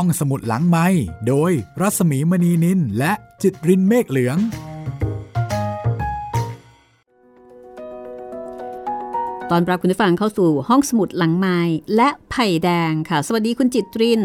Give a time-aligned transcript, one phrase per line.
[0.00, 0.86] ห้องสมุดหลังไม้
[1.28, 4.38] โดยรัสมีมณีนินและจิตรินเมฆเหลือง
[9.50, 11.58] ตอนรับคุณผู้ฟังเข้าสู่ห้องสมุดหลังไม้
[11.96, 14.22] และไผ่แดงค่ะ สวัสดีคุณจิตริน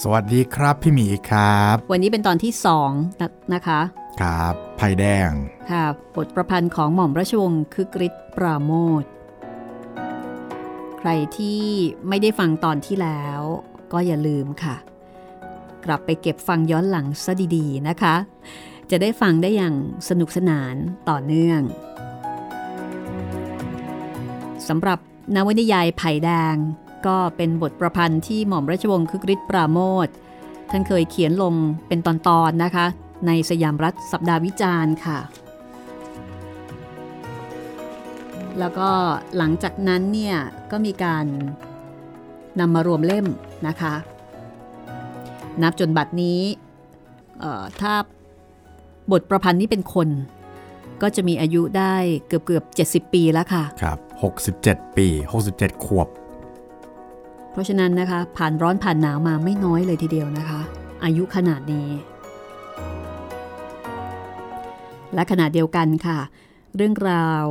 [0.00, 3.80] สวัสดีครับพี่หมีครับ วันนี้เป็นตอนที่สองนะนะคะ
[4.20, 5.30] ครับไผ่แดง
[5.70, 5.84] ค่ะ
[6.16, 8.70] บทประพันธ์ของหม่อมราชวงศ์คือกริชปราโม
[9.02, 9.04] ท
[10.98, 11.62] ใครที่
[12.08, 13.40] ไม่ได้ฟังตอนที่แล้ว
[13.92, 14.76] ก็อย่าลืมค่ะ
[15.84, 18.14] กลับไปเก็บฟังย้อนหลังซะดีๆนะคะ
[18.90, 19.74] จะได้ฟังได้อย่าง
[20.08, 20.74] สนุกสนาน
[21.08, 21.60] ต่อเนื่อง
[24.68, 24.98] สำหรับ
[25.34, 26.56] นวนิยายไผ่แดง
[27.06, 30.08] ก็เป็นบทประพันธ์ที่หม่อมราชวงศ์คึกฤทธิ์ปราโมท
[30.70, 31.54] ท่านเคยเขียนลง
[31.88, 32.86] เป็นตอนๆนะคะ
[33.26, 35.18] ในสยามรัฐสัปดาห์วิจารณ์ค่ะ
[38.58, 38.90] แล้วก็
[39.36, 40.36] หลังจากนั้นเนี่ย
[40.70, 41.26] ก็มีการ
[42.60, 43.26] นำมารวมเล่ม
[43.66, 43.94] นะคะ
[45.62, 46.40] นับจนบัดนี้
[47.80, 47.92] ถ้า
[49.12, 50.08] บทประพันธ์นี้เป็นคน
[51.02, 51.94] ก็จะมีอายุได้
[52.28, 52.64] เกือบเกือบ
[53.06, 53.98] 70 ปีแล้วค่ะ ครับ
[54.46, 55.06] 67 ปี
[55.46, 56.08] 67 ขวบ
[57.50, 60.60] เพราะฉะนั้นนะคะ ผ่านร้อนผ่านหนาวมาไม่น้อยเลยทีเดียวนะคะ
[61.04, 61.88] อายุขนาดนี้
[65.14, 66.18] และขณะเดียวกันค่ะ
[66.76, 67.46] เรื่องราว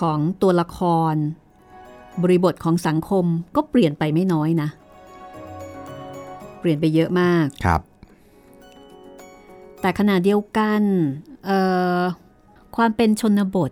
[0.00, 0.78] ของตัวละค
[1.12, 1.14] ร
[2.22, 3.24] บริบทของสังคม
[3.56, 4.68] ก็เปลี่ยนไปไม่น้อยนะ
[6.62, 7.80] เปลี่ยนไปเยอะมากครับ
[9.80, 10.82] แต่ขณะเดียวกัน
[12.76, 13.70] ความเป็นชนบท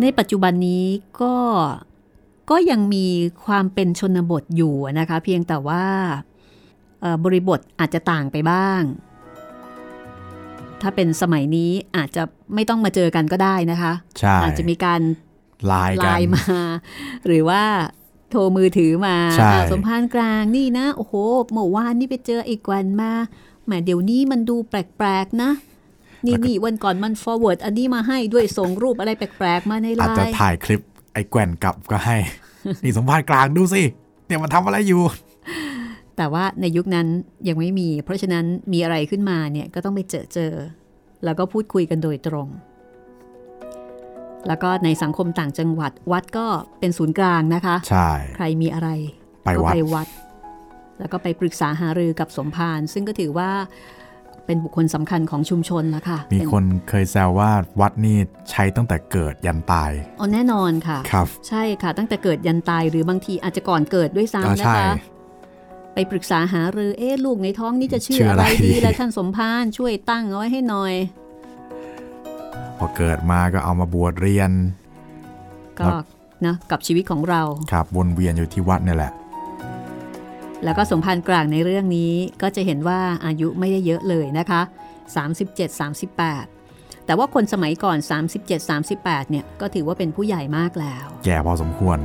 [0.00, 0.84] ในปัจจุบันนี้
[1.20, 1.34] ก็
[2.50, 3.06] ก็ยังมี
[3.46, 5.84] ความเป็นชนบทอยู่นะคะ เพียงแต่ว่า
[7.24, 8.82] บริบทอาจจะต่างไปบ้าง
[10.82, 12.22] ถ้าเป็นสมัยนี้อาจจะ
[12.54, 15.00] ไม่ต้องมาเจอกันก็ได้นะคะใช่อาจจะมีการ
[15.66, 16.44] ไลน์ไลน์มา
[17.26, 17.62] หรือว่า
[18.32, 21.14] โทรมือถือมาใช่สมพานกลางนี่นะโอ้โห
[21.52, 23.12] เมื่อวานนี่ไปเจออีกวันมา
[23.64, 25.50] แหมเดี๋ยวนี้มันดูแปลกๆนะ
[26.26, 30.80] นี่นี่วันก่อนมัน forward อันนี้มาให้ด้วยส่งรูปอะไรแปลกๆมาในไลอาจจะน์ถ่ายคลิป
[31.12, 32.16] ไอ้แกว่นกลับก็ให้
[32.84, 33.82] นี่สมภารกลางดูสิ
[34.26, 35.02] เนี่ยมันทำอะไรอยู่
[36.16, 37.06] แต่ว่าในยุคนั้น
[37.48, 40.52] ยังไม่มี เพราะฉะนั้นมีอะไรขึ้นมาเนี่ยก็ต้องไปเจอเจอ
[41.24, 42.48] แล้วก็พูดคุยกันโดยตรง
[44.48, 46.46] แล้วก็ในสังคมต่างจังหวัดวัดก็
[46.80, 48.88] เป็นศูนย์กลางนะคะ ใช่ ใครมีอะไร
[49.44, 50.08] ไปก็วัดไปวัด
[50.98, 53.50] แล้วก็ไปปรึกษาหารือกับสมภารซึ่งก็ถือว่า
[54.46, 58.16] เป็นบุคคลสำคัญของชุมชนแล้วค่ะ มีเป็นคนเคยแซวว่าวัดนี่
[58.50, 64.92] ใช้ตั้งแต่เกิดยันตายอ๋อแน่นอนค่ะครับ ใช่ค่ะ ตั้งแต่เกิดยันตายหรือบางทีอาจจะก่อนเกิดด้วยก็ซ้ำนะใช่คะ
[65.94, 71.21] ไปปรึกษาหารือเอ๊ะลูกในท้องนี่จะชื่อชื่ออะอะไรไรดีดีแล้วท่านสมภารช่วยตั้งเอาไว้ให้หน่อยพ
[72.82, 74.50] อเกิดมาก็เอามาบวชเรียน
[75.78, 75.88] ก็
[76.46, 79.12] นะกับชีวิตของเราครับวนเวียนอยู่ที่วัดนี่แหละ
[80.64, 84.60] แล้วก็สมภารกลางในเรื่องนี้ก็จะเห็นว่าอายุไม่ได้เยอะเลยนะคะ
[85.42, 85.80] 37
[86.20, 87.98] 38แต่ว่าคนสมัยก่อน
[88.38, 91.98] 37 38 เนี่ย ก็ถือว่าเป็นผู้ใหญ่มากแล้ว แก่พอสมควร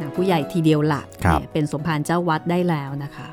[0.00, 3.28] นะผู้ใหญ่ทีเดียวหลักครับเนี่ยเป็นสมภารเจ้าวัดได้แล้วนะคะ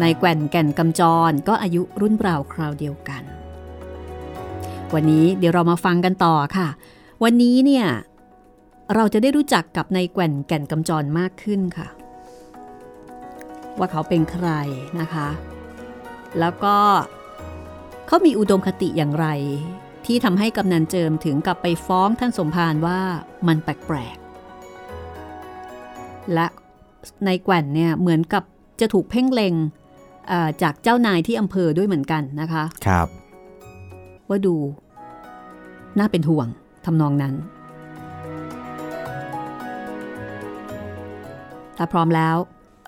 [0.00, 3.22] ในแก่นแก่นกำจรก็อายุรุ่นราวคราวเดียวกัน
[4.94, 6.68] วันนี้เดี๋ยวเรามาฟังกันต่อค่ะ
[7.24, 7.86] วันนี้เนี่ย
[8.94, 11.88] เราจะได้รู้จักกับในแก่นแก่นกำจรมากขึ้นค่ะ
[13.78, 14.48] ว่าเขาเป็นใคร
[15.00, 15.28] นะคะ
[16.40, 16.76] แล้วก็
[18.06, 19.26] เขามีอุดมคติอย่างไร
[20.06, 22.98] ที่ทำให้กำนันเจิมถึงกับไปฟ้องท่านสมภารว่า
[23.48, 26.46] มันแปลกๆและ
[27.24, 28.42] ในแก่นเนี่ยเหมือนกับ
[28.80, 29.54] จะถูกเพ่งเล็ง
[30.62, 33.08] จากเจ้านายที่อำเภอด้วยเหมือนกันนะคะ ครับ
[34.28, 34.56] ว่าดู
[35.98, 36.46] น่าเป็นห่วง
[36.84, 37.34] ทำนองนั้น
[41.76, 42.36] ถ้าพร้อมแล้ว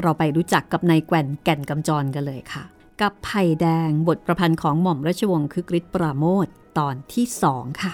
[0.03, 2.65] เราไปรู้จักกับนายแก่นแก่นกำจรกันเลยค่ะ
[3.00, 6.47] กับไผ่แดงบทประพันธ์ของหม่อมราชวงศ์คึกฤทธิ์ปราโมท
[6.78, 7.93] ตอนที่สองค่ะ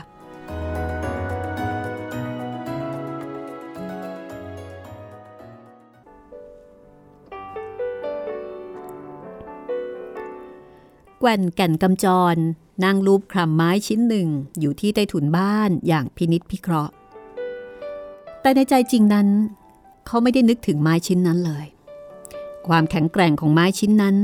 [11.21, 12.37] แก่นแก่นกำจร
[12.85, 14.29] นั่งรูปคลำไม้ชิ้นหนึ่ง
[14.61, 16.93] อยู่ที่ใต้ถุนบ้านอย่างพินิษพิเคราะห์
[18.41, 19.29] แต่ในใจจริงนั้น
[20.07, 21.67] เขาไม่ได้นึกถึงไม้ชิ้นนั้นเลย
[22.69, 24.17] ความแข็งแกร่งของไม้ชิ้นนั้น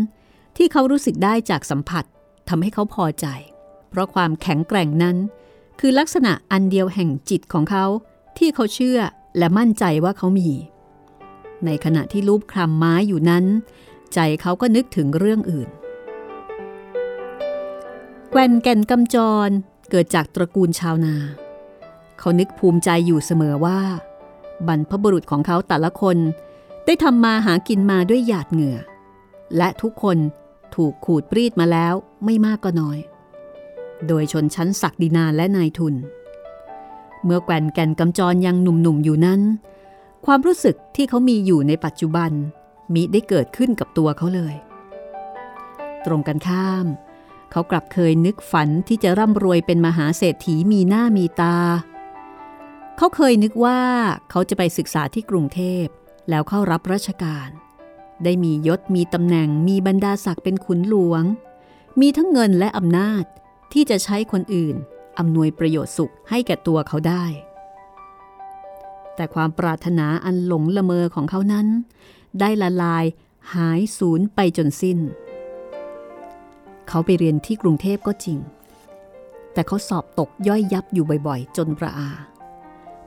[0.57, 2.05] ที่เขารู้สึกได้จากสัมผัส
[2.49, 3.27] ทำให้เขาพอใจ
[3.91, 5.17] เพราะความแข็งแกร่งนั้น
[5.81, 7.85] คือลักษณะอันเดียวแห่งจิตของเขา
[8.39, 8.99] ที่เขาเชื่อ
[9.39, 10.51] และมั่นใจว่าเขามี
[11.65, 13.45] ในขณะที่รูปคลำไม้อยู่นั้น
[14.15, 15.69] ใจเขาก็นึกถึงเรื่องอื่น
[18.33, 19.17] แกวนแก่นกำจ
[19.49, 19.51] ร
[19.91, 21.15] เกิดจากตระกูลชาวนา
[22.19, 23.81] เขานึกภูมิใจอยู่เสมอว่า
[24.67, 26.17] บรรพบุรุษของเขาแต่ละคน
[26.87, 28.79] ได้ทำมาหากินมาด้วยหยาดเหงื่อ
[29.57, 30.19] และทุกคน
[30.75, 31.95] ถูกขูดปรีดมาแล้ว
[32.25, 32.99] ไม่มากก็น้อย
[34.07, 35.95] โดยชนชั้นศักดินาและนายทุน
[37.25, 39.41] เมื่อแก่นแก่นกำจรยังหนุ่มๆอยู่นั้น
[40.27, 42.31] ความรู้สึกที่เขามีอยู่ในปัจจุบัน
[42.95, 44.55] มิได้เกิดขึ้นกับตัวเขาเลย
[46.07, 51.57] ตรงกันข้ามเขากลับเคยนึกฝันที่จะร่ำรวยเป็นมหาเศรษฐีมีหน้ามีตา
[52.97, 53.81] เขาเคยนึกว่า
[54.31, 55.85] เขาจะไปศึกษาที่กรุงเทพ
[56.31, 57.49] แล้วเข้ารับราชการ
[58.25, 61.23] ได้มียศมีตำแหน่งมีบรรดาศักดิ์เป็นขุนหลวง
[62.01, 63.25] มีทั้งเงินและอำนาจ
[63.73, 64.77] ที่จะใช้คนอื่น
[65.19, 67.25] อำนวยประโยชน์สุขให้แก่ตัวเขาได้
[69.15, 71.67] แต่ความปรารถนาอันหลงละเมอของเขานั้น
[72.41, 73.05] ได้ละลาย
[73.55, 74.99] หายสูญไปจนสิ้น
[76.91, 78.39] เขาไปเรียนที่กรุงเทพก็จริง
[79.53, 82.11] แต่เขาสอบตกย่อยยับอยู่บ่อยๆ จนประอา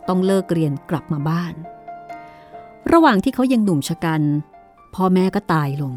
[0.07, 1.53] ต้องเลิกเรียนกลับมาบ้าน
[2.91, 4.21] ระหว่างที่เขายังหนุ่มชะกัน
[4.95, 5.94] พ่อแม่ก็ตายลง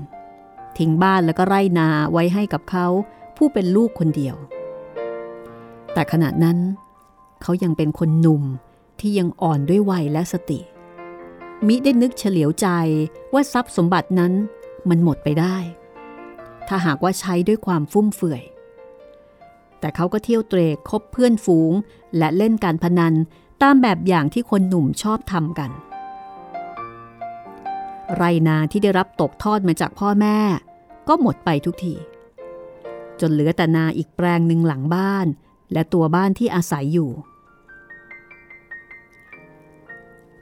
[0.78, 2.86] ทิ้งบ้านแล้วก็ไร่นาไว้ให้กับเขา
[3.36, 4.36] ผู้เป็นลูกคนเดียว
[5.92, 6.58] แต่ขณะนั้น
[7.42, 8.42] เขายังเป็นคนหนุ่ม
[9.00, 10.60] ที่ยังอ่อนด้วยวัยและสติ
[11.66, 12.68] มิได้นึกเฉลียวใจ
[13.32, 14.32] ว่าทรัพย์สมบัตินั้น
[14.88, 15.56] มันหมดไปได้
[16.68, 18.42] ถ้าหากว่าใช้ด้วยความฟุ่มเฟือย
[19.80, 20.60] แต่เขาก็เที่ยวเตร
[20.90, 21.72] คบเพื่อนฝูง
[22.18, 23.14] และเล่นการพนัน
[23.62, 25.70] ตามแบบอย่างที่คนหนุ่มชอบทำกัน
[28.16, 30.38] ไรนาที่ได้รับตกทอดมาจากพ่อแม่
[31.08, 31.94] ก็หมดไปทุกที
[33.20, 35.26] จนเหลือแต่นาอีกแปลงหนึ่งหลังบ้าน
[35.72, 37.10] และตัวบ้านที่อาศัยอยู่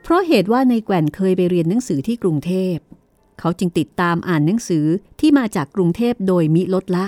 [0.03, 2.77] เพราะเหตุว่าในแก่นเคยไปเรียนหนังสือที่กรุงเทพ
[3.39, 4.85] เขาจึงติดตามอ่านหนังสือ
[5.21, 7.07] ที่มาจากกรุงเทพโดยมิลดละ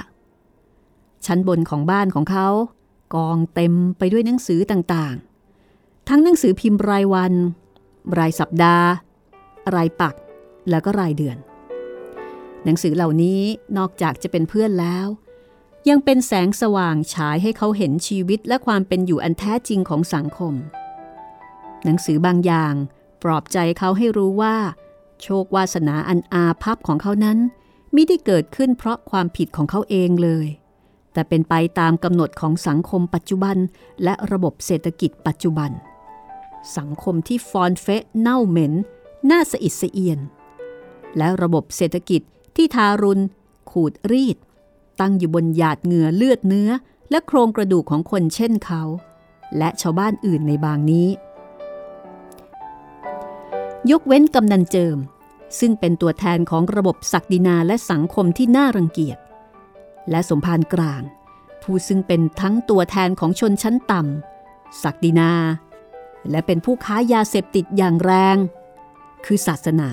[1.26, 2.48] ชั้นบนของบ้านของเขา
[3.14, 7.32] กองเต็มไปด้วยหนังสือต่างๆ ทั้งหนังสือพิมพ์รายวัน
[8.18, 8.88] รายสัปดาห์
[9.74, 10.14] รายปัก
[10.70, 11.36] แล้วก็รายเดือน
[12.64, 13.40] หนังสือเหล่านี้
[13.76, 15.06] นอกจากจะเป็นเพื่อนแล้ว
[15.88, 20.54] ยังเป็นแสงสว่างฉายให้เขาเห็นชีวิตและความเป็นอยู่อันแท้จริงของสังคม
[21.84, 22.74] หนังสือบางอย่าง
[23.22, 24.56] ปลอบใจเขาให้รู้ว่า
[25.22, 27.38] โชควาสนาอันอาภัพของเขานั้น
[27.94, 30.46] มิได้เกิดขึ้นเพราะความผิดของเขาเองเลย
[31.12, 33.56] แต่เป็นไปตามกำหนดของสังคมปัจจุบัน
[34.04, 35.70] และระบบเศรษฐกิจปัจจุบัน
[36.76, 38.72] สังคมที่ฟอนเฟะเน่าเหม็น
[39.30, 40.18] น่าสะอิดสะเอียน
[41.16, 42.22] และระบบเศรษฐกิจ
[42.56, 43.22] ที่ทารุณ
[43.70, 44.36] ขูดรีด
[45.00, 46.70] ตั้งอยู่บนหยาดเหงื่อเลือดเนื้อ
[47.10, 48.82] และโครงกระดูกของคนเช่นเขา
[49.58, 51.08] และชาวบ้านอื่นในบางนี้
[53.90, 54.98] ยกเว้นกำนันเจิม
[55.58, 59.18] ซึ่งเป็นตัวแทนของระบบศักดินาและสังคมที่น่ารังเกียจ
[60.10, 61.02] และสมภารกลาง
[61.62, 65.32] ผู้ซึ่งเป็นทั้งตัวแทนของชนชั้นต่ำศักดินา
[66.30, 68.36] และเป็นผู้ค้ายาเสพติดอย่างแรง
[69.24, 69.90] คือศาสนา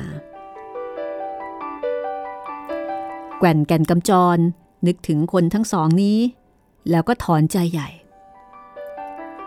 [3.40, 4.38] แก่นแก่นกำจร
[4.88, 6.20] นึกถึงคนทั้งสองนี้
[6.90, 7.90] แล้วก็ถอนใจใหญ่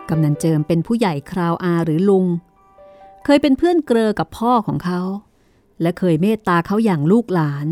[0.09, 2.25] กำนันเจิมเป็นผู้ใหญ่คราวอาหรือลุง
[3.29, 5.01] เคยเป็นเพื่อนเกลอกับพ่อของเขา
[5.81, 7.67] และเคยเมตตาเขาอย่างลูกหลาน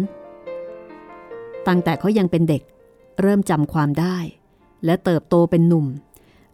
[1.68, 2.62] ตั้งแต่เขายังเป็นเด็ก
[3.22, 4.18] เริ่มจำความได้
[4.86, 5.86] และเติบโตเป็นหนุ่ม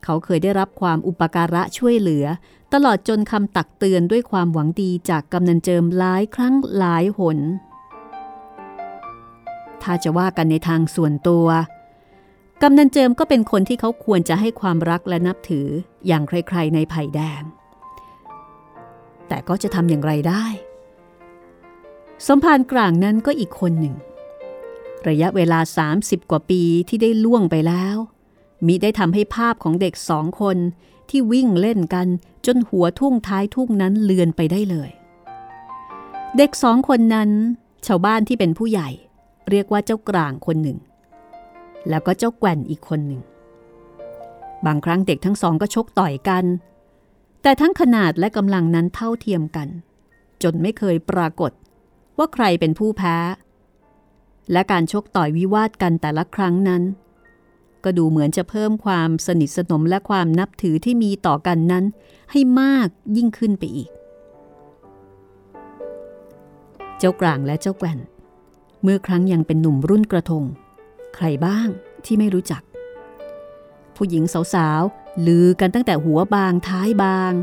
[0.04, 2.26] เขาเคยได้รับความอุปการะช่วยเหลือ
[2.74, 7.40] ตลอดจนคำตักเตือนด้วยความหวังดีจากกำนันเจิมหลายครั้งหลายหน
[9.82, 11.48] ถ้าจะว่ากันในทางส่วนตัว
[12.62, 15.68] กำนันเจิมก็เป็นคนที่เขาควรจะให้ความรักและนับถือ
[16.08, 17.44] อย่างใครๆในไผ่แดง
[19.32, 20.46] แต่ก็จะทำอย่างไรได้
[22.28, 23.96] สมภารกลางนั้นก็อีกคนหนึ่ง
[25.08, 25.60] ระยะเวลา
[25.96, 27.98] 30 กว่าปีที่ได้ล่วงไปแล้ว
[28.66, 30.58] มิได้ทำให้ภาพของเด็กสองคน
[31.10, 32.08] ที่วิ่งเล่นกัน
[32.46, 34.90] จนหัวทุ่งท้ายทุ่งนั้นเลือนไปได้เลย
[36.38, 37.30] เด็กสองคนนั้น
[37.88, 38.90] ชาวบ้านที่เป็นผู้ใหญ่
[39.50, 40.78] เรียกว่าเจ้ากลางคนหนึ่ง
[41.90, 43.22] แล้วก็เจ้าแก่นอีกคนหนึ่ง
[44.66, 46.46] บางครั้งเด็กทั้งสองก็ชกต่อยกัน
[47.42, 49.68] แต่ทั้งขนาดและกำลังนั้นเท่าเทียมกัน
[50.44, 51.52] จนไม่เคยปรากฏ
[52.18, 53.18] ว่าใครเป็นผู้แพ้
[54.52, 56.84] และการชกต่อยวิวาทกันแต่ละครั้งนั้น
[57.84, 61.86] ก็ดูเหมือนจะเพิ่มความสนิทสนมและความนับถือที่มีต่อกันนั้น
[62.32, 63.90] ให้มากยิ่งขึ้นไปอีก
[67.00, 68.00] เจ้ากลางและเจ้าแก่น
[68.84, 70.44] เมื่อครั้งยังเป็นหนุ่มรุ่นกระทง
[71.16, 71.68] ใครบ้าง
[72.06, 72.62] ที่ไม่รู้จัก
[73.96, 74.82] ผู้หญิงสาว
[75.26, 77.34] ลือกันตั้งแต่หัวบางท้ายบาง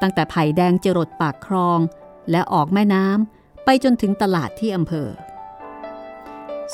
[0.00, 1.78] ตั้งแต่ไผ่แดงจรดปากคลอง
[2.30, 5.08] และออกแม่น้ำไปจนถึงตลาดที่อำเภอ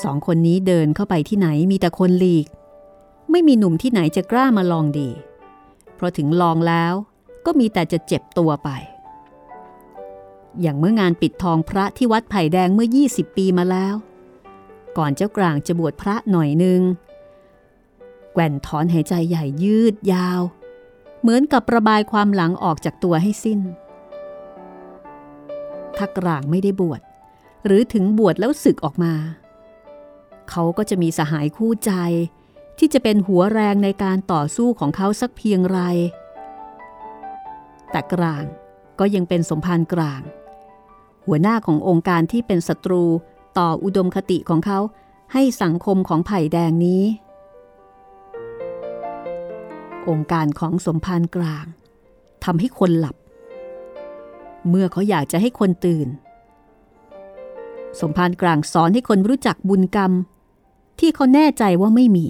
[0.03, 2.47] สองคนนี้เดินเข้าไปที่ไหนมีแต่คนหลีก
[3.31, 5.11] ไม่มีหนุ่มที่ไหนจะกล้ามาลองดี
[5.95, 6.93] เพราะถึงลองแล้ว
[7.47, 8.69] ก็มีแต่จะเจ็บตัวไป
[10.61, 13.95] อย่างเมื่องานปิดทองพระที่วัดไผ่แดงเมื่อ 20 ปีมาแล้ว
[14.99, 16.81] ก่อนเจ้ากลางจะบวชพระหน่อยหนึ่ง
[18.37, 20.41] แกว่นถอนหายใจใหญ่ยืดยาว
[21.21, 23.61] เหมือนกับระบายความหลังออกจากตัวให้สิ้น
[25.97, 27.01] ถ้ากลางไม่ได้บวช
[27.67, 29.15] หรือถึงบวชแล้วศึกออกมา
[30.51, 31.93] เขาก็จะมีสหายคู่ใจ
[32.79, 35.81] ที่จะเป็นหัวแรงในการต่อสู้ของเขาสักเพียงไร
[37.91, 38.45] แต่กลาง
[38.99, 40.23] ก็ยังเป็นสมภารกลาง
[41.27, 43.05] หัวหน้าขององค์การที่เป็นศัตรู
[43.59, 44.79] ต่ออุดมคติของเขา
[45.33, 47.03] ให้สังคมของไผ่แดงนี้
[50.09, 51.67] องค์การของสมภารกลาง
[52.45, 53.17] ทำให้คนหลับ
[54.69, 56.09] เมื่อเขาอยากจะให้คนตื่น
[58.01, 60.13] สมภารกลางสอนให้คนรู้จักบุญกรรม
[61.01, 62.27] ที่เขาแน่ใจว่าไม่มี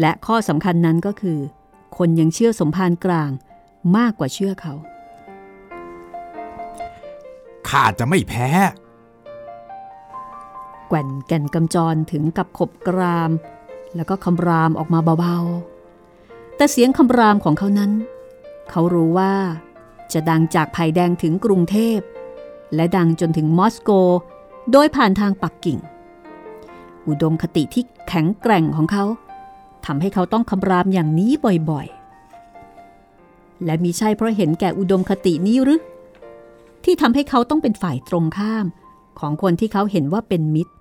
[0.00, 1.38] และข้อสำคัญนั้นก็คือ
[1.96, 3.30] คนยังเชื่อสมภารกลาง
[3.96, 4.74] มากกว่าเชื่อเขา
[7.68, 8.48] ข้าจะไม่แพ้
[10.88, 13.30] แกว่นแก่นกำจรถึงกับขบกราม
[13.96, 15.75] แล้วก็คำรามออกมาเบาๆ
[16.56, 17.92] แต่เสียงคำรามของเขานั้น
[18.70, 19.34] เขารู้ว่า
[20.12, 21.98] จะดังจากไผ่แดงถึงกรุงเทพ
[22.74, 23.90] และดังจนถึงมอสโก
[24.72, 25.78] โดยผ่านทางปักกิ่ง
[27.08, 29.04] อุดมคติที่แข็งแกร่งของเขา
[29.86, 31.32] ทำให้เขาต้องคำรามอย่างนี้
[31.70, 35.80] บ่อยๆ และมีใช่เพราะเห็นแก่อุดมคตินี้หรือ
[36.84, 38.66] ที่ทำให้เขาต้องเป็นฝ่ายตรงข้าม
[39.20, 40.74] ของคนที่เขาเห็นว่าเป็นมิตร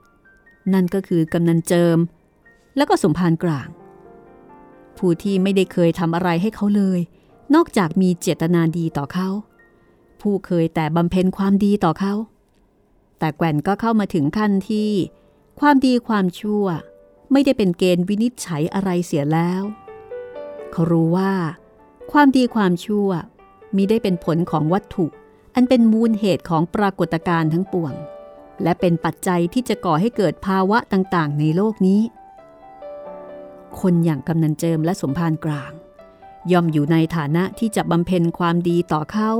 [0.74, 1.98] นั่นก็คือกำนันเจิม
[2.76, 3.68] แล้วก็สมภารกลาง
[4.98, 7.00] ผู้ที่ไม่ได้เคยทำอะไรให้เขาเลย
[7.56, 9.30] นอกจากมีเจตนาดีต่อเขา
[10.22, 12.14] ผู้เคยแต่บำเพ็ญความดีต่อเขา
[13.20, 14.92] แต่แกว่นก็เข้ามาถึงขั้นที่
[15.60, 16.66] ความดีความชั่ว
[17.32, 19.64] ไม่ได้เป็นเกณฑ์วินิจฉัยอะไรเสียแล้ว
[20.72, 21.34] เขารู้ว่า
[22.12, 23.10] ความดีความชั่ว
[23.76, 25.06] มีได้เป็นผลของวัตถุ
[25.56, 27.94] อันเป็นมูลเหตุของปรากฏการณ์ทั้งปวง
[28.64, 32.02] และเป็นปัจจัยที่จะก่อให้เกิดภาวะต่างๆ ในโลกนี้
[33.82, 35.72] คนอย่างกำนันเจิมและสมภารกลาง
[36.52, 39.32] ย่อมอยู่ในฐานะที่จะบำเพ็ญความดีต่อเขา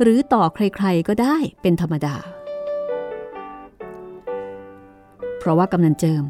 [0.00, 2.16] หรือต่อใครๆก็ได้เป็นธรรมดา
[5.38, 6.24] เพราะว่ากำนันเจิม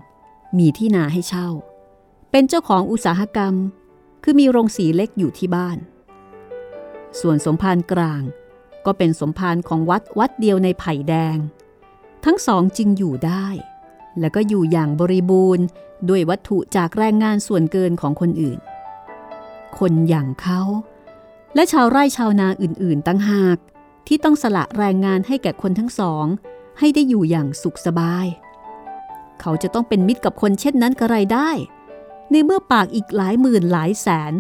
[0.59, 1.49] มีที่นาให้เช่า
[2.31, 3.55] เป็นเจ้าของอุตสาหกรรม
[4.23, 5.79] คือมีโรงสีเล็กอยู่ที่บ้าน
[7.21, 8.23] ส่วนสมภารกลาง
[8.87, 11.37] ก็เป็นสมภารของวัดวัดเดียวในไผ่แดง
[12.25, 13.47] ทั้งสองจึงอยู่ได้
[14.21, 15.65] และก็อยู่อย่างบริบูรณ์
[16.09, 18.59] ด้วยวัตถุจากแรงงานส่วนเกินของคนอื่น
[19.79, 20.61] คนอย่างเขา
[21.55, 23.59] และชาวไร่ชาวนาอื่นๆตั้งหาก
[24.07, 26.27] ที่ต้องสละแรงงานให้แก่คนทั้งสอง
[26.79, 28.27] ให้ได้อยู่อย่างสุขสบาย
[29.41, 31.51] เขาจะต้องเป็นมิตรกับคนเช่นนั้นกระไรได้
[32.31, 34.33] ในเมื่อปากอีกหลายหมื่นหลายแสน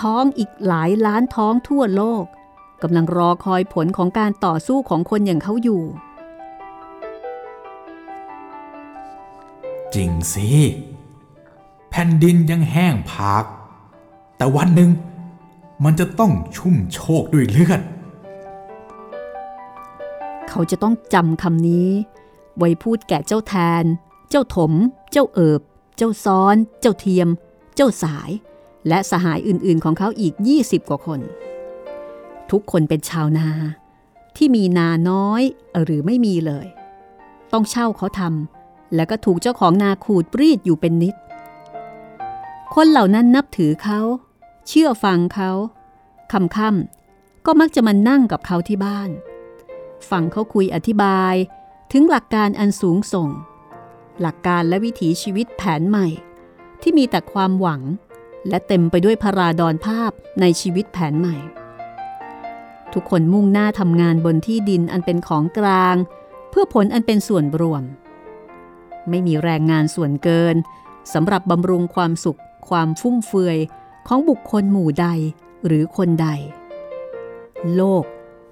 [0.00, 2.24] ท้องอีกหลายล้านท้องทั่วโลก
[2.82, 5.82] กำลังรอคอยผลของการต่อสู้ของคนอย่างเขาอยู่
[9.94, 10.48] จริงสิ
[11.90, 13.44] แผ่นดินยังแห้งผาก
[14.36, 14.90] แต่วันหนึ่ง
[15.84, 17.80] มันจะต้องชุ่มโชกด้วยเลือด
[20.48, 21.88] เขาจะต้องจำคำนี้
[22.58, 23.84] ไว้พูดแก่เจ้าแทน
[24.30, 24.72] เจ้าถม
[25.12, 25.60] เจ้าเอิบ
[25.96, 27.28] เจ้าซ้อน เจ้าเทียม
[27.76, 28.30] เจ้าสาย
[28.88, 31.20] และสหายอื่นๆของเขาอีก 20 กว่าคน
[32.50, 33.48] ทุกคนเป็นชาวนา
[34.36, 35.42] ที่มีนาน้อย
[35.82, 36.66] หรือไม่มีเลย
[37.52, 38.61] ต้องเช่าเขาทำ
[38.94, 41.14] แล้วก็ถูกเจ้าของนาขูดปรีดอยู่เป็นนิด
[42.74, 44.00] คนเหล่านั้นนับถือเขา
[44.68, 45.50] เชื่อฟังเขา
[46.32, 49.10] คำค่ำก็มักจะมานั่งกับเขาที่บ้าน
[50.10, 51.34] ฟังเขาคุยอธิบาย
[51.92, 53.28] ถึงหลักการอันสูงส่ง
[54.20, 56.06] หลักการและวิถีชีวิตแผนใหม่
[56.82, 57.82] ที่มีแต่ความหวัง
[58.48, 61.36] และเต็มไปด้วยพราดอนภาพในชีวิตแผนใหม่
[62.92, 65.96] ทุกคนมุ่งหน้าทำงานบนที่ดินอันเป็นของกลาง
[66.50, 67.82] เพื่อผลอันเป็นส่วนรวม
[69.10, 70.56] ไม่มีแรงงานส่วนเกิน
[71.12, 73.58] สำหรับบำรุงความสุขความฟุ่มเฟือย
[74.06, 75.06] ของบุคคลหมู่ใด
[75.66, 76.28] หรือคนใด
[77.74, 78.04] โลก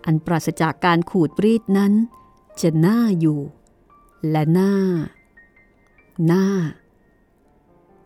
[0.04, 1.92] อันปราศจากการขูดรีดนั้น
[2.60, 3.40] จะน่าอยู่
[4.30, 4.74] และน่า
[6.32, 6.46] น่า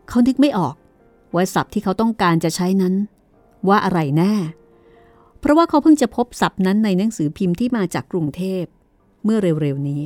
[0.07, 0.75] เขานึกไม่ออก
[1.35, 2.93] ว่าศัพท์ที่เขาต้องการจะใช้นั้น
[3.67, 4.33] ว่าอะไรแน่
[5.39, 8.63] เพราะว่าเขาเพิ่งจะพบศัพท์นั้นในหนังสือพิมพ์ที่มาจากกรุงเทพ
[9.23, 10.03] เมื่อเร็วๆนี้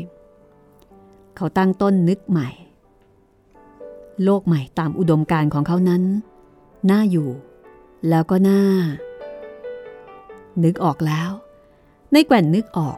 [1.41, 2.49] เขาตั้งต้นนึกใหม่
[4.23, 6.03] โลกใหม่ตามอุดมการของเขานั้น
[6.89, 7.29] น่าอยู่
[8.09, 8.61] แล้วก็น่า
[10.63, 11.31] นึกออกแล้ว
[12.11, 12.97] ในแก่นนึกออก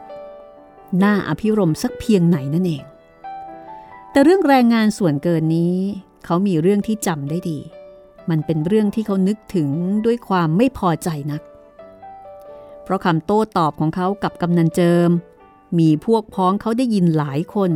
[0.98, 2.84] หน้าอภิรมสักเพียงไหนนั่นเอง
[4.10, 5.74] แต่เรื่องแรงงานส่วนเกินนี้
[6.24, 7.58] เขามีเรื่องที่จำได้ดี
[8.30, 9.68] มันเป็นเรื่องที่เขานึกถึง
[10.04, 11.42] ด้วยความไม่พอใจนัก
[12.82, 15.10] เพราะคำโต้ตอบของเขากับกำนันเจิม
[15.78, 17.70] มีพวกพ้องเขาได้ยินหลายคน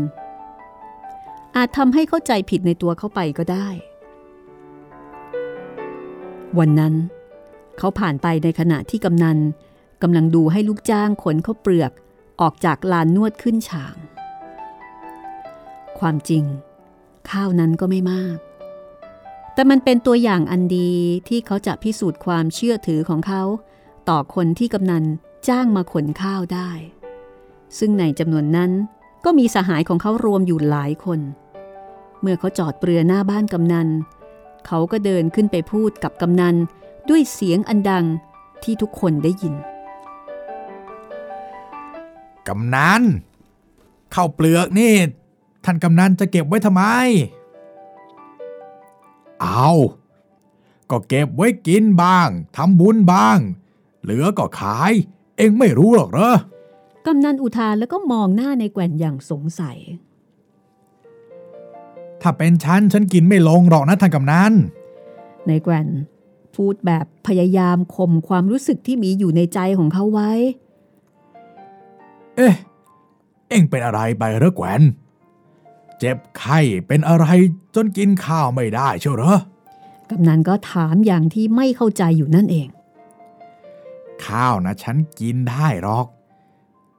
[1.56, 3.68] อาจทำให้เข้าใจผิดในตัวเขาไปก็ได้
[6.58, 6.94] วันนั้น
[7.78, 9.38] เขาผ่านไปในขณะที่กำนัน
[10.02, 11.92] กำลังดูให้ลูกจ้างขนข้าวเปลือก
[12.40, 13.96] ออกจากลานนวดขึ้นฉาง
[15.98, 16.44] ความจริง
[17.30, 18.38] ข้าวนั้นก็ไม่มาก
[19.54, 20.92] แต่มันเป็นตัวอย่างอันดี
[21.28, 23.42] ที่เขาจะพิสูจน์ความเชื่อถือของเขา
[24.08, 25.04] ต่อคนที่กำนัน
[25.48, 26.70] จ้างมาขนข้าวได้
[27.78, 28.72] ซึ่งในจำนวนนั้น
[29.24, 31.20] ก็มีสหายของเขารวมอยู่หลายคน
[32.20, 33.88] เมื่อเขาจอดเปลือหน้าบ้านกำนัน
[34.66, 36.54] เขาก็เดินขึ้นไปพูดกับกำนัน
[37.08, 38.04] ด้วยเสียงอันดัง
[38.62, 39.54] ที่ทุกคนได้ยิน
[42.48, 43.02] กำนัน
[44.14, 44.94] ข้าวเปลือกนี่
[45.64, 46.82] ท่านกำนันจะเก็บไว้ทำไม
[49.42, 49.70] เอา
[50.90, 53.38] ก็เก็บไว้กินบ้างทำบุญบ้าง
[54.02, 54.92] เหลือก็ขาย
[55.36, 56.32] เองไม่รู้หรอกเหรอ
[57.06, 59.78] กำนันอุทานแล้วก็มองหน้าในแกว่นอย่างสงสัย
[62.28, 64.52] ถ้าเป็นฉันฉันกินไม่ลงหรอกนะท่านกำนัน
[65.46, 65.88] ในแกว่น
[66.54, 70.30] พูดแบบพยายามข่มความรู้สึกที่มีอยู่ในใจของเขาไว้
[72.36, 72.54] เอ๊ะ
[73.48, 74.82] เอ็งเป็นอะไรไปเหรอแกวน
[75.98, 77.26] เจ็บไข้เป็นอะไร
[77.74, 79.36] จนกินข้าวไม่ได้เชียวเหรอ
[80.10, 82.68] กำนันก็ถามอย่างที่ไม่เข้าใจอยู่นั่นเอง
[84.26, 86.06] ข้าวนะฉันกินได้หรอก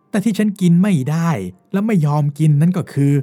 [0.10, 1.30] แต่ที่ฉันกินไม่ได้
[1.72, 3.14] และไม่ยอมกินนั่นก็คือ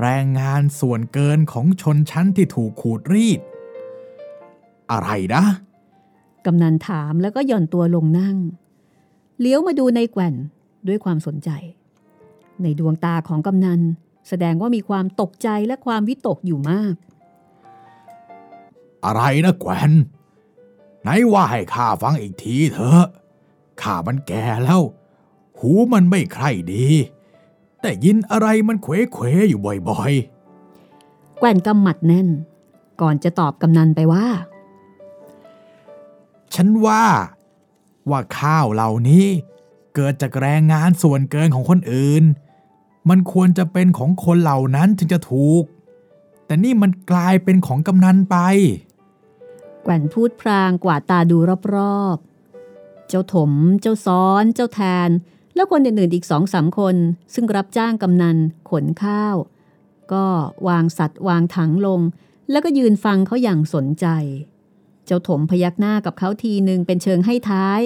[0.00, 3.40] แรงงานส่วนเกินของชนชั้นที่ถูกขูดรีด
[4.90, 5.44] อะไรนะ
[6.46, 8.36] กำนันถามแล้วก็หย่อนตัวลงนั่ง
[9.40, 10.34] เลี้ยวมาดูในแกว่น
[10.88, 11.50] ด้วยความสนใจ
[12.62, 13.80] ในดวงตาของกำนัน
[14.28, 16.94] แสดงว่ามีความตกใจและความวิตกอยู่มาก
[19.04, 19.90] อะไรนะแกวน
[21.02, 23.06] ไหนว่าให้ข้าฟังอีกทีเถอะ
[23.82, 24.80] ข้ามันแก่แล้ว
[25.58, 26.86] หูมันไม่ใคร่ดี
[27.80, 30.12] แต่ยินอะไรมันเขวเขวๆอยู่บ่อย
[31.38, 32.28] แกว่นกำหมัดแน่น
[33.00, 37.04] ก่อนจะตอบกำนันไปว่าๆฉันว่า
[38.10, 39.26] ว่าข้าวเหล่านี้
[39.94, 42.24] เกิดจากแรงงานส่วนเกินของคนอื่น
[43.08, 45.64] มันควรจะเป็นของคนเหล่านั้นถึงจะถูก
[46.46, 48.36] แต่นี่มันกลายเป็นของกำนันไป
[49.82, 51.36] แกว่นพูดพรางกวาดตาดู
[51.74, 55.10] รอบๆ เจ้าถม เจ้าซ้อน เจ้าแทน
[55.54, 56.96] แล้วคนอื่นๆอีกสองสามคน
[57.34, 58.36] ซึ่งรับจ้างกำนัน
[58.70, 59.36] ขนข้าว
[60.12, 60.26] ก็
[60.68, 62.00] วางสัตว์วางถังลง
[62.50, 64.06] แล้วก็ยืนฟังเขาอย่างสนใจ
[65.06, 67.80] เจ้าถมพยักหน้ากับเขาทีหนึ่งเป็นเชิงให้ท้าย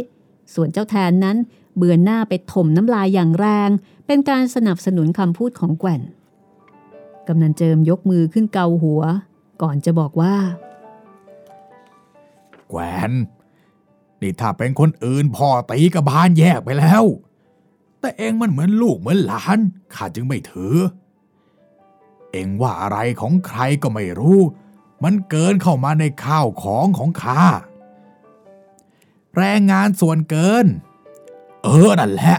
[0.55, 1.37] ส่วนเจ้าแทนนั้น
[1.77, 3.70] เบือนหน้าไปถมน้ำลายอย่างแรง
[4.07, 6.03] เป็นการสนับสนุนคำพูดของแกว่น
[7.29, 9.03] กำนันเจิมยกมือขึ้นเกาหัว
[9.62, 10.35] ก่อนจะบอกว่า
[12.70, 13.12] แกวน
[14.20, 17.05] นี่ถ้าเป็นคนอื่นพ่อตีกับบานแยกไปแล้ว
[18.05, 19.59] แต่เองมันเหมือนลูกเหมือนหลาน
[19.95, 20.77] ข้าจึงไม่ถือ
[22.33, 24.40] เองว่าอะไรของใครก็ไม่รู้
[25.05, 27.43] มันเกินเข้ามาในข้าวของของข้า
[29.37, 30.67] แรงงานส่วนเกิน
[31.62, 32.38] เออ นั่นแหละ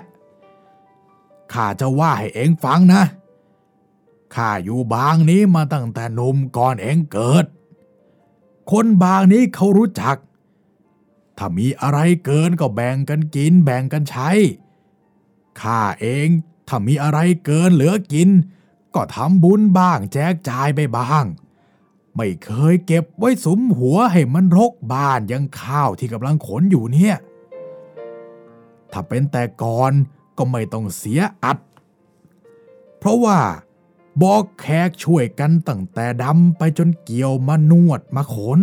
[1.53, 3.03] ข้าจะว่าให้เองฟังนะ
[4.35, 7.45] ข้าอยู่บางนี้มาตั้งแต่นุ่มก่อนเองเกิด
[8.71, 10.17] คนบางนี้เขารู้จัก
[11.37, 14.29] ถ้ามีอะไรเกินก็แบ่งกันกินแบ่งกันใช้
[15.61, 16.27] ข้าเอง
[16.67, 18.29] ถ้ามีอะไรเกินเหลือกิน
[18.95, 21.25] ก็ทำบุญบ้างแจกจ่ายไปบ้าง
[22.15, 27.15] ไม่เคยเก็บไว้สุมหัวให้มันรกบ้านอยังข้าวที่กำลังขนอยู่เนี่ย
[28.91, 29.91] ถ้าเป็นแต่ก่อน
[30.37, 31.57] ก็ไม่ต้องเสียอัด
[32.97, 33.39] เพราะว่า
[34.21, 38.61] บอกแขกช่วยกันตั้งแต่ดำไปจนเกี่ยวมานวดมาขน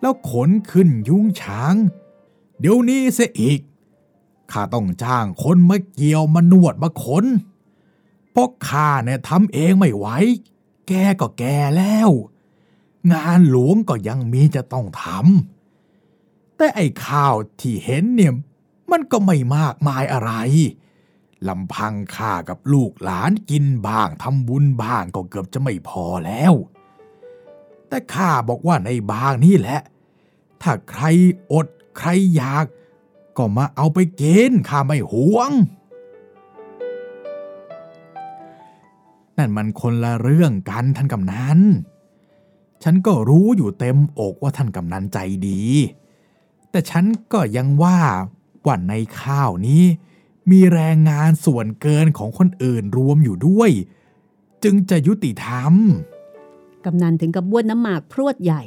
[0.00, 1.74] แล้วขนขึ้นยุ้งฉาง
[2.60, 3.60] เดี๋ยวนี้เสียอีก
[4.52, 7.24] ข้าต้องจ้างคนมาเกี่ยวมานวดมาขน
[8.30, 10.06] เพราะข้าเนี่ยทำเองไม่ไหว
[10.88, 12.10] แกก็แก่แล้ว
[13.12, 18.32] งานหลวงก็ยังมีจะต้องทำ แต่ไอ้ข้าวที่เห็นเนี่ย
[18.90, 20.32] มันก็ไม่มากมายอะไร
[21.48, 26.54] ลำพังข้ากับลูกหลานกินบ้างทำบุญบ้างก็เกือบจะไม่พอแล้ว
[27.88, 29.80] แต่ข้าบอกว่าในบางนี่แหละ
[30.62, 31.02] ถ้าใคร
[31.52, 31.66] อด
[31.98, 32.64] ใครอยาก
[33.36, 35.50] ก็มาเอาไปเกณฑ์ข้าไม่หวง
[39.38, 41.60] นั่นมันคนละเรื่องกันท่านกำนัน
[42.82, 45.18] ฉันก็รู้อยู่เต็มอกว่าท่านกำนันใจ
[45.48, 45.62] ดี
[46.70, 48.00] แต่ฉันก็ยังว่า
[48.66, 49.84] ว่าในข้าวนี้
[50.50, 53.70] มีแรงงานส่วนเกินของคนอื่นรวมอยู่ด้วย
[54.64, 55.74] จึงจะยุติธรรม
[56.84, 58.62] กำนันถึงกับบ้วนน้ำหมากพรวดใหญ่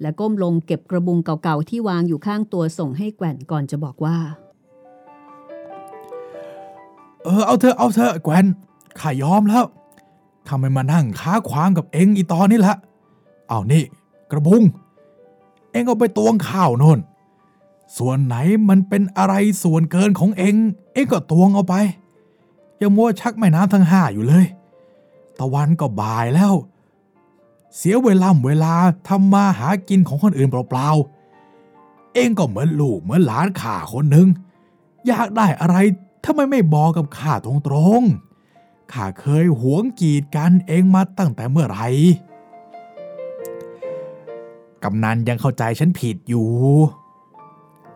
[0.00, 4.18] และก้มลงเก็บกระบุงเก่าๆ ที่วางอยู่ข้างตัวส่งให้แกว่นก่อนจะบอกว่า
[7.24, 8.44] เออเอาเธอเอาเธอแกวน
[9.00, 9.64] ข้ายอมแล้ว
[10.48, 12.74] ข้าไม่มานั่งค้าขวางกับเองอีตอนนี้ละ
[13.48, 13.82] เอานี่
[14.30, 14.62] กระบุง
[15.72, 16.98] เองเอาไปตวงข้าวนน
[17.98, 18.36] ส่วนไหน
[18.68, 20.54] มันเป็นอะไรส่วนเกินของเอง
[20.92, 21.74] เองก็ตวงเอาไป
[22.78, 24.46] อย่ามัวชักแม่น้ำทั้งห้าอยู่เลย
[25.38, 26.54] ตะวันก็บ่ายแล้ว
[27.76, 28.74] เสียเวลาเวลา
[29.08, 34.28] ทำมาหากินของคนอื่นเปล่าๆ เองก็เหมือนลูกเหมือนหลานข้าคนหนึ่ง
[35.06, 35.76] อยากได้อะไร
[36.24, 41.86] ทำไมไม่บอกกับข้าตรงๆข้าเคยหวงกีดกันเองมาตั้งแต่เมื่อไหร่
[44.82, 46.48] กำนันยังเข้าใจฉันผิดอยู่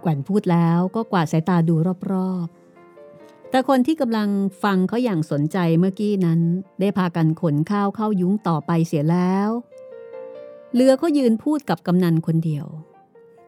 [0.01, 1.75] แกว่นพูดแล้วก็กวาดสายตาดู
[2.13, 2.64] รอบๆ
[3.55, 4.29] แต่คนที่กำลัง
[4.65, 6.41] ฟังเขาอย่างสนใจเมื่อกี้นั้น
[6.81, 9.49] ได้พากันขนข้าวเข้ายุ้งต่อไปเสียแล้ว
[10.73, 12.67] เหลือเขายืนพูดกับกำนันคนเดียว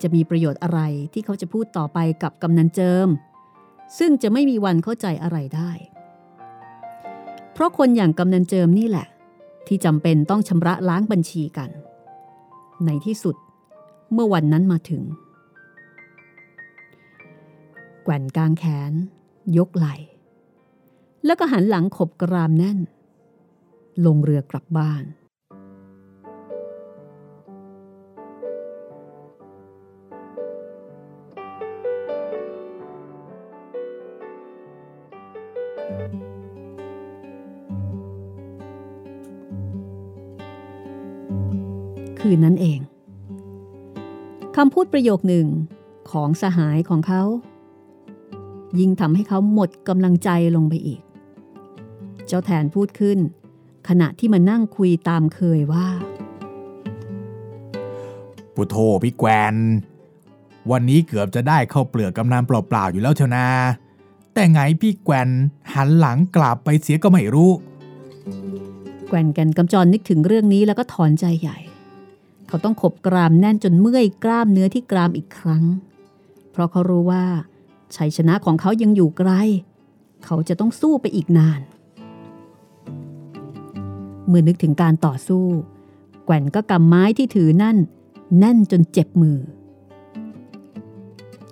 [0.02, 0.80] จะมีประโยชน์อะไร
[1.12, 3.08] ที่เขาจะพูดต่อไปกับกำนันเจิม
[3.98, 5.70] ซึ่งจะไม่มีวันเข้าใจอะไรได้
[7.52, 9.06] เพราะคนอย่างกำนันเจิมนี่แหละ
[9.66, 11.70] ที่จำเป็นต้องชำระล้างบัญชีกัน
[12.86, 13.36] ในที่สุด
[14.12, 15.02] เมื่อวันนั้นมาถึง
[18.02, 18.94] แกว่นกลางแขน
[19.58, 19.86] ยกไหล
[21.24, 22.78] แล้วก็หันหลังขบกรามแน่น
[24.06, 25.04] ลงเรือกลับบ้าน
[42.20, 42.80] คืนนั้นเอง
[44.56, 45.46] คำพูดประโยคหนึ่ง
[46.10, 47.22] ของสหายของเขา
[48.80, 51.00] ยิ่งทำให้เขาหมดกำลังใจลงไปอีก
[52.26, 53.18] เจ้าแทนพูดขึ้น
[53.88, 55.86] ขณะที่มานั่งคุยตามเคยว่า
[58.54, 59.54] ปุโทพี่แกวน
[60.70, 63.46] วันนี้เกือบจะได้เข้าเปลือกกำนันเปล่าๆอยู่แล้วเชียวนา
[64.34, 65.28] แต่ไงพี่แกวน
[65.74, 67.50] หันหลังกลับไปเสียก็ไม่รู้
[69.08, 71.58] แกว่นกันกำจรนึกถึงเรื่องนี้แล้วก็ถอนใจใหญ่
[72.48, 75.64] เขาต้องขบกรามแน่นจนเมื่อยกล้ามเนื้อที่กรามอีกครั้ง
[76.52, 77.24] เพราะเขารู้ว่า
[77.96, 79.30] ชัยชนะของเขายังอยู่ไกล
[80.24, 81.60] เขาจะต้องสู้ไปอีกนาน
[84.26, 85.44] เมื่อนึกถึงการต่อสู้
[86.24, 87.76] แกว่นก็กำไม้ที่ถือนั่น
[88.38, 89.38] แน่นจนเจ็บมือ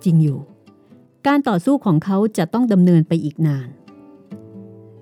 [0.04, 0.40] จริงอยู่
[1.26, 3.68] การต่อสู้ของเขาจะต้องดำเนินไปอีกนาน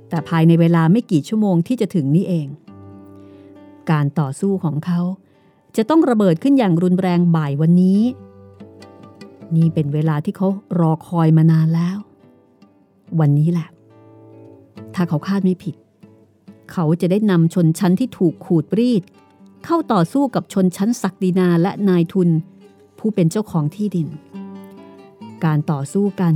[0.09, 2.49] แต่ภายในเวลาไม่กี่ชั่วโมงที่จะถึงนี่เอง
[3.91, 5.01] การต่อสู้ของเขา
[5.77, 8.01] จะต้องระเบิดขึ้นอย่างรุนแรงบ่ายวันนี้
[9.57, 10.49] นี่เป็นเวลาที่เขา
[10.81, 11.99] รอคอยมานานแล้ว
[13.21, 13.69] วันนี้แหละ
[14.95, 15.75] ถ้าเขาคาดไม่ผิด
[16.73, 19.03] เขาจะได้นำชนชั้นที่ถูกขูดรีด
[19.65, 22.29] เข้าต่อสู้กับชนชั้นศักดินาและนายทุน
[22.99, 24.09] ผู้เป็นเจ้าของที่ดิน
[25.45, 26.35] การต่อสู้กัน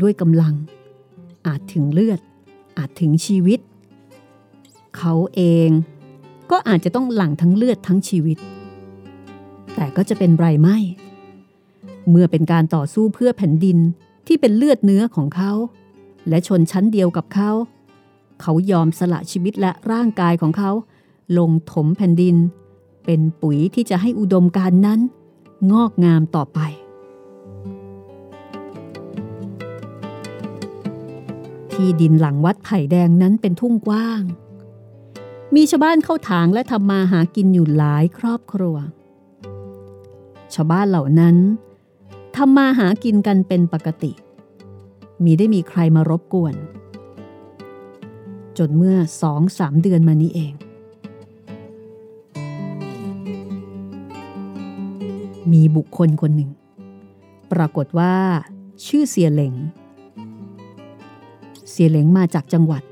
[0.00, 0.54] ด้วยกำลัง
[1.46, 2.20] อาจถึงเลือด
[2.78, 3.60] อาจถึงชีวิต
[4.96, 5.68] เขาเอง
[6.50, 8.38] ก็อาจจะต้องหลั่งทั้งเลือดทั้งชีวิต
[9.74, 10.78] แต่ก็จะเป็นไรไม่
[12.08, 13.78] เมื่อเป็นการต่อสู้เพื่อแผ่นดิน
[14.26, 15.52] ที่เป็นเลือดเนื้อของเขา
[16.28, 17.50] และชนชั้นเดียวกับเขา
[18.40, 20.70] เขายอมสละชีวิตและร่างกายของเขา
[21.38, 22.36] ลงถมแผ่นดิน
[23.04, 25.00] เป็นปุ๋ยที่จะให้อุดมการนั้น
[25.72, 26.58] งอกงามต่อไป
[31.72, 34.22] ที่ดินหลังวัดไผ่แดงนั้นเป็นทุ่งกว้าง
[35.54, 38.76] มีชาวบ้านเข้าถางและทำมาหากินอยู่หลายครอบครัว
[40.54, 41.36] ชาวบ้านเหล่านั้น
[42.36, 44.12] ทำมาหากินกันเป็นปกติ
[45.24, 46.54] มีได้มีใครมารบกวน
[48.58, 50.52] จนเมื่อสองสามเดือนมานี้เอง
[55.52, 56.50] มีบุคคลคนหนึ่ง
[57.52, 58.14] ปรากฏว่า
[58.86, 59.54] ชื่อเสียเหลง
[61.70, 62.82] เสียเหลงมาจากจังหวัด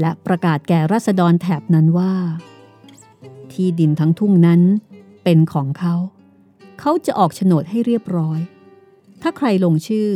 [0.00, 2.12] และประกาศแก่รัษฎรแถบนั้นว่า
[3.52, 4.60] ที่ดินทั้งทุ่งนั้น
[5.24, 5.94] เป็นของเขา
[6.80, 8.40] เขาจะออกโฉนดให้เรียบร้อย
[9.22, 10.10] ถ้าใครลงชื่อ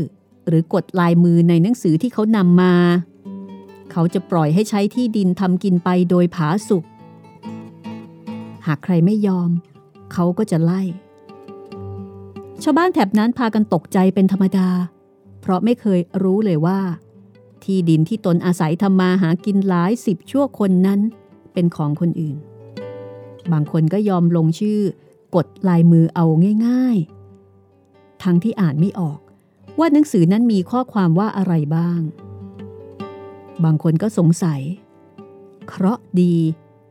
[0.49, 2.75] หรือกดลายมือในหนังสือที่เขานำมา
[3.93, 6.85] เขาจะปล่อยให้ใช้ที่ดินทำกินไปโดยผาสุก
[8.67, 9.51] หากใครไม่ยอม
[10.13, 10.83] เขาก็จะไล่
[12.63, 14.69] ชาวบ้านแถบนั้นพากันตกใจเป็นธรรมดา
[15.41, 16.81] เพราะไม่เคยรู้เลยว่า
[17.65, 21.01] ที่ดินที่ตนอาศัยทำมาหากินหลายสิบชั่วคนนั้น
[21.53, 22.37] เป็นของคนอื่น
[23.53, 24.81] บางคนก็ยอมลงชื่อ
[25.35, 26.27] กดลายมือเอา
[26.67, 29.21] ง่ายๆ ทั้งที่อ่านไม่ออก
[29.79, 32.01] ว่าหนังสือนั้นมีข้อความว่าอะไรบ้าง
[33.65, 34.61] บางคนก็สงสัย
[35.69, 36.35] เคราะดี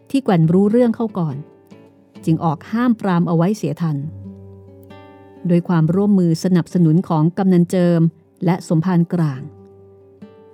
[0.10, 1.36] ที่แกวนรู้เรื่องเข้าก่อน
[2.26, 3.98] จึงออกห้ามปรามเอาไว้เสียทัน
[5.48, 8.02] โดยความร่วมมือสนับสนุนของกำนันเจิม
[8.46, 9.42] และสมภารกลาง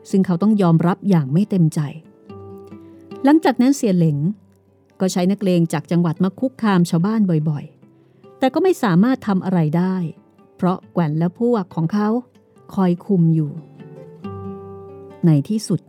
[0.09, 1.79] ซึ่งเขาต้องยอมรับอย่างไม่เต็มใจ
[3.23, 4.17] หลังจากนั้นเสียเหลง
[4.99, 7.72] ก็ใช้นักเลงจากจังหวัดมาคุกคามชาวบ้านบ่อยๆ
[8.43, 9.95] แต่ก็ไม่สามารถทำอะไรได้
[10.56, 12.10] เพราะแกว่นและพวกของเขา
[12.73, 13.51] คอยคุมอยู่
[15.25, 15.82] ในที่สุด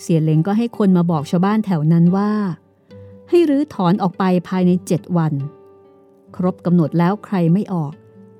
[0.00, 2.32] เสียเหลงก็ให้คนมาบอกชาวบ้านแถวนั้นว่า
[3.28, 5.32] ให้รื้อถอนออกไปภายในเจ็ดวัน
[6.36, 7.92] ครบกำหนดแล้วใครไม่ออก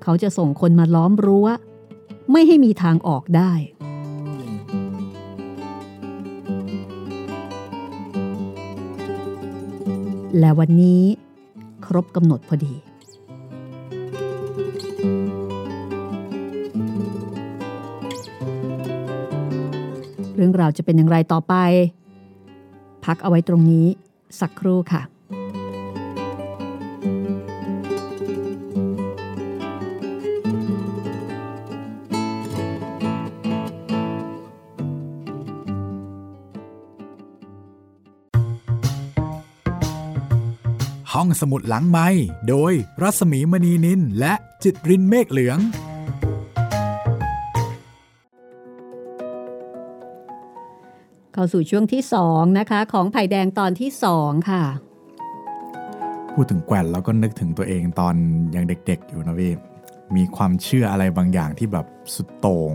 [0.03, 1.47] เขาจะส่งคนมาล้อมรั้ว
[2.31, 3.51] ไม่ให้มีทางออกได้
[10.39, 11.03] และวันนี้
[11.85, 12.75] ครบกำหนดพอดี
[20.41, 21.53] รื่องราวจะเป็นอย่างไรต่อไป
[23.05, 23.87] พักเอาไว้ตรงนี้
[24.39, 25.01] สักครู่ค่ะ
[41.15, 42.07] ห้องสมุดหลังไม้
[42.49, 45.59] โดยรัสมีมณีนินและจิตรินเมฆเหลือง
[51.33, 54.63] เข้าสู่ช่วงที่สองนะคะของไผ่แดงตอนที่สองค่ะ
[56.33, 58.15] พูดถึงแกว่นแล้วก็นึกถึงตัวเองตอน
[58.55, 59.51] ยังเด็กๆ อยู่นะพี่
[60.15, 62.73] มีความเชื่ออะไรบางอย่างที่แบบสุดโต่ง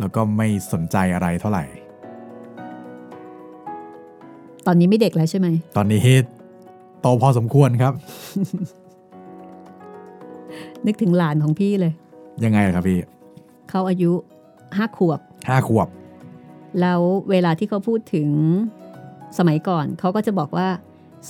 [0.00, 1.64] แล้วก็ไม่สนใจอะไรเท่าไหร่
[4.66, 6.00] ตอนนี้ไม่เด็กแล้วใช่ไหม ตอนนี้
[7.00, 7.92] โตพอสมควรครับ
[10.86, 11.92] นึกถึงหลานของพี่เลย
[12.44, 12.98] ยังไงครับพี่
[13.70, 14.12] เขาอายุ
[14.76, 15.88] ห้าขวบห้าขวบ
[16.80, 17.00] แล้ว
[17.30, 18.28] เวลาที่เขาพูดถึง
[19.38, 20.68] สมัยก่อนเขาก็จะบอกว่า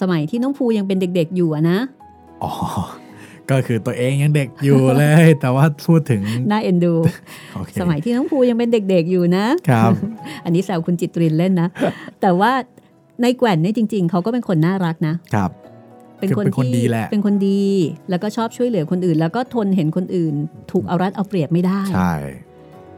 [0.01, 1.79] สมัยที่น้องภูยังเป็นเด็กๆอยู่อะนะ
[2.42, 2.53] อ๋อ
[3.51, 6.94] ก็คือตัวเองยังเด็กอยู่เลย แต่ว่าพูดถึง น่าเอ็นดู
[7.55, 9.92] โอเคสมัยที่น้องภูยังเป็นเด็กๆอยู่นะ ครับ
[10.44, 11.68] อันนี้แซวคุณจิตรินเล่นนะ
[12.20, 12.53] แต่ว่า
[13.22, 15.51] ในแกว่นเนี่ยจริง ๆ เขาก็เป็นคนน่ารักนะ ครับ
[16.20, 17.62] เป็นคนเป็นคนที่ดีแหละ เป็นคนดี
[18.11, 20.35] แล้วก็ชอบช่วยเหลือคนอื่น แล้วก็ทนเห็นคนอื่น
[20.70, 22.14] ถูกเอารัดเอาเปรียบไม่ได้ ใช่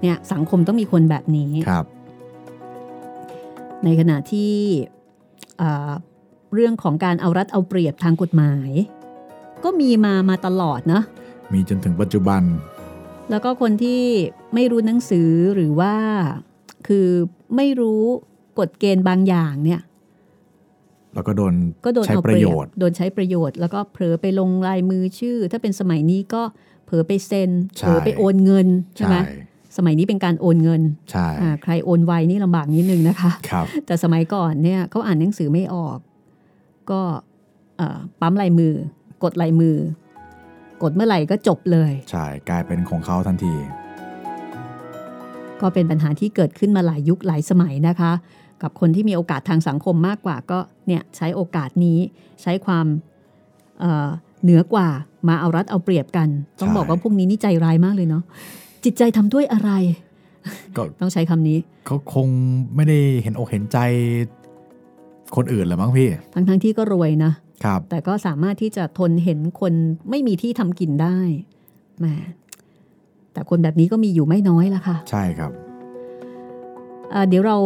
[0.03, 1.85] เนี่ยสังคมต้องมีคนแบบนี้ ครับ
[3.85, 4.55] ในขณะที่
[5.61, 5.93] อ่า
[6.55, 8.71] เรื่องของการเอารัดเอาเปรียบทางกฎหมาย
[9.65, 11.03] ก็มีมามาตลอดนะ
[11.53, 12.43] มีจนถึงปัจจุบัน
[13.31, 14.03] แล้วก็คนที่
[14.55, 15.95] ไม่รู้หนังสือหรือว่า
[16.89, 17.09] คือ
[17.57, 18.03] ไม่รู้
[18.59, 19.81] กฎเกณฑ์บางอย่างเนี่ย
[21.15, 26.43] แล้วก็โดนก็โดนใช้เอาปเประรีโยยบชน์ โดนใช้ประโยชน์ แล้วก็เผลอไปลงลายมือชื่อ ถ้าเป็นสมัยนี้ก็
[26.85, 29.17] เผลอไปเซ็นเผลอไปโอนเงินใช่ไหม
[29.77, 35.99] สมัยนี้เป็นการโอนเงินใช่อ่าใครโอนไวนี่ลำบากนิดนึงนะคะครับแต่สมัยก่อนเนี่ยเขาอ่านหนังสือไม่ออก
[36.91, 37.01] ก็
[37.77, 38.73] เอ่อปั๊มลายมือ
[39.23, 39.77] กดลายมือ
[40.83, 43.55] กดเมื่อไหร่ก็จบเลย ใช่ กลายเป็นของเขาทันที
[45.61, 48.13] ก็เป็นปัญหาที่เกิดขึ้นมาหลายยุคหลายสมัยนะคะ
[48.63, 51.99] กับคนที่มีโอกาสทางสังคมมากกว่าก็เนี่ยใช้โอกาสนี้
[52.43, 52.87] ใช้ความ
[53.81, 54.09] เอ่อ
[54.43, 54.89] เหนือกว่า
[55.29, 56.29] มาเอารัดเอาเปรียบกัน
[56.61, 58.23] ต้องใช่บอกว่าพวกนี้นี่ใจร้ายมากเลยเนาะ
[58.85, 59.71] จิตใจทำด้วยอะไร
[60.77, 62.29] ก็ต้องใช้คำนี้ เขาคง
[62.75, 63.79] ไม่ได้เห็นอกเห็นใจ
[65.37, 67.33] คนอื่นหรือมั้งพี่ ทั้งทั้งๆที่ก็รวยนะ
[67.65, 69.73] ครับ แต่ก็สามารถที่จะทนเห็นคน
[70.11, 71.19] ไม่มีที่ทำกินได้
[71.99, 72.07] แหม
[73.33, 75.53] แต่คนแบบนี้ก็มีอยู่ไม่น้อยละค่ะ ใช่ครับ
[77.11, 77.57] เอ่อเดี๋ยวเรา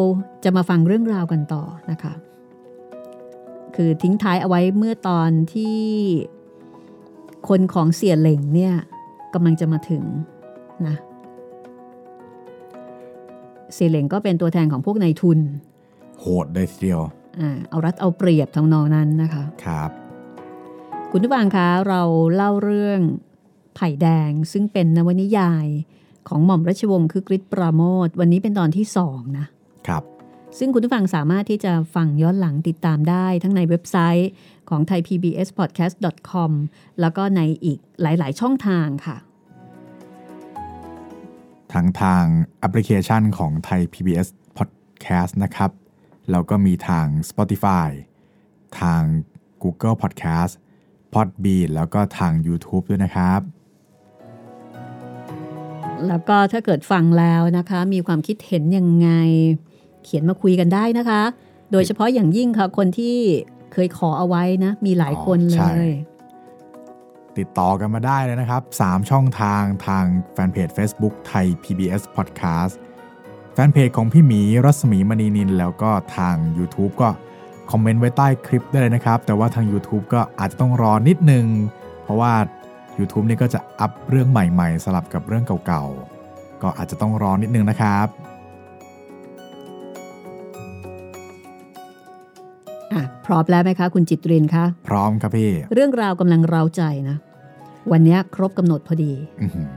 [0.44, 2.12] จะมาฟังเรื่องราวกันต่อนะคะ
[3.74, 5.77] คือทิ้งท้ายเอาไว้เมื่อตอนที่
[7.48, 8.74] คนของเสียเหล่งเนี่ย
[9.35, 10.03] กำลังจะมาถึง
[10.89, 10.97] นะ
[13.75, 15.39] เสียเหล่งก็เป็นตัวแทนของพวกนายทุน
[16.21, 17.01] โหดเลยทีเดียว
[17.41, 19.91] อ่าเอารัดเอาเปรียบทางนองนั้นนะคะ ครับ
[21.11, 22.03] คุณผู้ฟังคะเรา
[22.35, 23.01] เล่าเรื่อง
[23.75, 25.67] ไผ่แดงซึ่งเป็นนวนิยาย
[26.29, 29.47] ของหม่อมราชวงศ์คึกฤทธิ์ ปราโมชวันนี้เป็นตอนที่สองนะ
[29.89, 30.03] ครับ
[30.59, 34.31] ซึ่งคุณผู้ฟังสามารถที่จะฟังย้อนหลังติดตามได้ทั้งในเว็บไซต์
[34.69, 36.51] ของ thaipbspodcast.com
[37.01, 39.17] แล้วก็ในอีกหลาย ๆ ช่องทางค่ะ
[41.75, 42.25] ทั้งทาง
[42.59, 45.71] แอปพลิเคชันของไทย PBS Podcast นะครับ
[46.31, 47.89] แล้วก็มีทาง Spotify
[48.81, 49.03] ทาง
[49.63, 50.53] Google Podcast
[51.15, 53.41] Podbean แล้วก็ทาง YouTube ด้วยนะครับ
[56.09, 59.09] แล้วก็ถ้าเกิดฟังแล้วนะคะ มีความคิดเห็นยังไง
[60.05, 61.23] เขียนมาคุยกันได้นะคะ
[61.73, 63.17] โดยเฉพาะอย่างยิ่งค่ะ คนที่
[63.73, 65.89] เคยขอเอาไว้นะ มีหลายคนเลอ๋อใช่ย
[67.38, 72.75] ติดต่อกันมาได้เลยนะครับ 3 ช่องทางทางแฟนเพจ Facebook ไทย PBS Podcast
[73.53, 77.11] แฟนเพจของพี่หมีรัศมีมณีนิน แล้วก็ทาง YouTube ก็
[77.70, 81.47] คอมเมนต์ไว้ใต้คลิปได้เลยนะครับ แต่ว่าทาง YouTube ก็อาจจะต้องรอนิดนึง
[82.03, 82.33] เพราะว่า
[82.99, 88.07] YouTube นี่ก็จะอัพเรื่องใหม่ๆ สลับกับเรื่องเก่าๆ ก็อาจจะต้องรอนิดนึงนะครับ
[93.27, 97.17] พร้อมแล้วไหมคะ คุณจิตรินคะ พร้อมครับพี่ เรื่องราวกำลังเร้าใจนะ
[97.93, 99.69] วันนี้ครบกำหนดพอดีอื้อหือ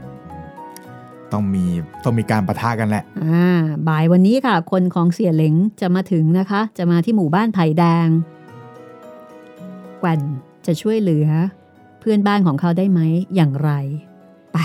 [1.32, 1.64] ต้องมี
[2.04, 3.48] ต้องมีการประทะกันแหละ อ่า
[3.88, 8.08] บ่ายวันนี้ค่ะ คนของเสียเหลงจะมาถึงนะคะ จะมาที่หมู่บ้านไผ่แดง
[10.00, 10.20] แกว่น
[10.66, 11.28] จะช่วยเหลือ
[12.00, 13.00] เพื่อนบ้านของเขาได้ไหม
[13.34, 13.70] อย่างไร
[14.52, 14.56] ไป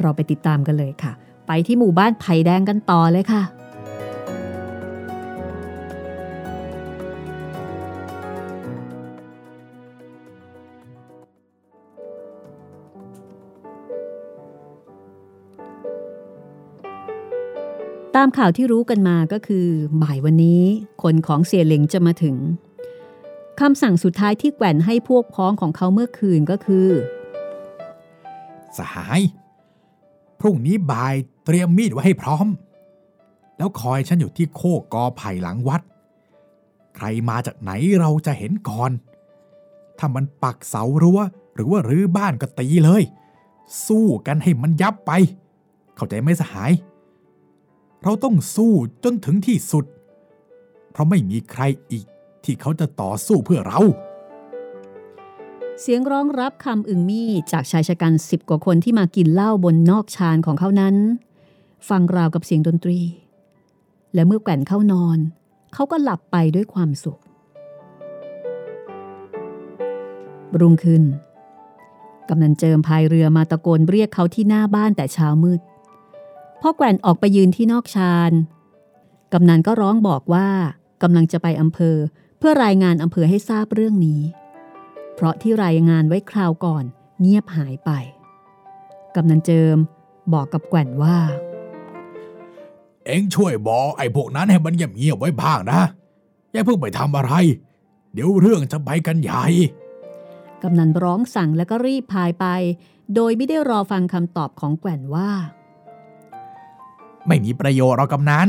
[0.00, 1.12] เราไปติดตามกันเลยค่ะ
[1.46, 3.42] ไปที่หมู่บ้านไผ่แดงกันต่อเลยค่ะ
[18.16, 19.66] ตามข่าวที่รู้กันมาก็คือ
[20.02, 20.62] บ่ายวันนี้
[21.02, 22.36] คนของเสียเหลงจะมาถึง
[23.60, 26.88] คำสั่งสุดท้ายที่แกว่นให้พวกพ้องของเขาเมื่อคืนก็คือ
[28.78, 29.20] สหาย
[30.40, 32.46] พรุ่งนี้บ่ายเตรียมมีดไว้ให้พร้อม
[33.56, 35.82] แล้วคอยฉันอยู่ที่โคกกอไผ่หลังวัด
[36.96, 38.90] ใครมาจากไหนเราจะเห็นก่อน
[39.98, 41.20] ถ้ามันปักเสารั้ว
[41.54, 43.02] หรือว่ารื้อบ้านก็ตีเลย
[43.86, 45.12] สู้กันให้มันยับไป
[45.96, 46.72] เข้าใจไหมสหาย
[48.08, 48.72] เราต้องสู้
[49.04, 49.84] จนถึงที่สุด
[50.92, 52.06] เพราะไม่มีใครอีก
[52.44, 53.80] ที่เขาจะต่อสู้เพื่อเรา
[55.80, 60.96] เสียงร้องรับคำอึงมี่จากชายชะกันสิบกว่าคนที่มากินเหล้าบนนอกชานของเขานั้น
[61.88, 63.00] ฟังราวกับเสียงดนตรี
[64.14, 65.18] และเมื่อแก่นเข้านอน
[65.74, 67.18] เขาก็หลับไปด้วยความสุข
[70.60, 71.02] รุ่งขึ้น
[72.28, 75.60] กำนันเจิมพายเรือมาตะโกนเรียกเขาที่หน้าบ้านแต่เช้ามืด
[76.60, 78.32] พอแกว่นออกไปยืนที่นอกชาน
[79.32, 80.48] กำนันก็ร้องบอกว่า
[81.02, 81.96] กำลังจะไปอำเภอ
[82.38, 84.22] เพื่อรายงานอำเภอให้ทราบเรื่องนี้
[85.14, 86.84] เพราะที่รายงานไว้คราวก่อน
[87.20, 87.90] เงียบหายไป
[89.14, 89.76] กำนันเจิม
[90.32, 91.18] บอกกับแกว่นว่า
[93.04, 95.80] เอ็งช่วยบอกไอ้พวกนั้นให้มันเงียบๆไว้บ้างนะ
[96.52, 97.32] อย่าเพิ่งไปทำอะไร
[98.12, 99.44] เดี๋ยวเรื่องจะไปกันใหญ่
[100.62, 102.46] กำนันร้องสั่งแล้วก็รีบพายไป
[103.14, 105.30] โดยไม่ได้รอฟังคำตอบของแกว่นว่า
[107.26, 108.48] ไม่มีประโยชน์หรอกกำนัน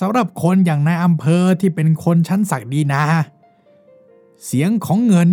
[0.00, 3.02] สำหรับคนอย่างนายอำเภอที่เป็นคนชั้นศักดีนา
[4.44, 5.28] เสียงของเงิน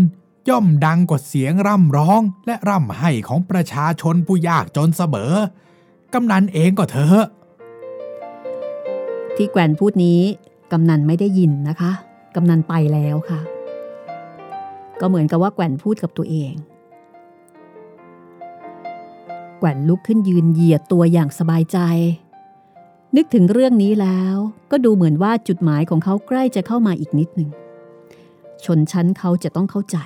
[0.49, 5.33] ย่อมดังกว่าเสียงร่ำร้องและร่ำไห้ของประชาชนผู้ยากจนเสมอ
[6.13, 7.25] กำนันเองก็เถอะ
[9.35, 10.21] ที่แกว่นพูดนี้
[10.71, 11.91] กำนันไม่ได้ยินนะคะ
[12.35, 13.39] กำนันไปแล้วค่ะ
[14.99, 16.53] ก็เหมือนกับว่าแกว่นพูดกับตัวเอง
[19.59, 21.79] แกว่นลุกขึ้นยืนเหยียดตัวอย่างสบายใจ
[23.17, 24.35] นึกถึงเรื่องนี้แล้ว
[24.71, 27.49] ก็ดูเหมือนว่าจุดหมายของเขาใกล้จะเข้ามาอีกนิดหนึ่ง
[28.65, 29.97] ชนชั้นเขาจะต้องเข้าใจ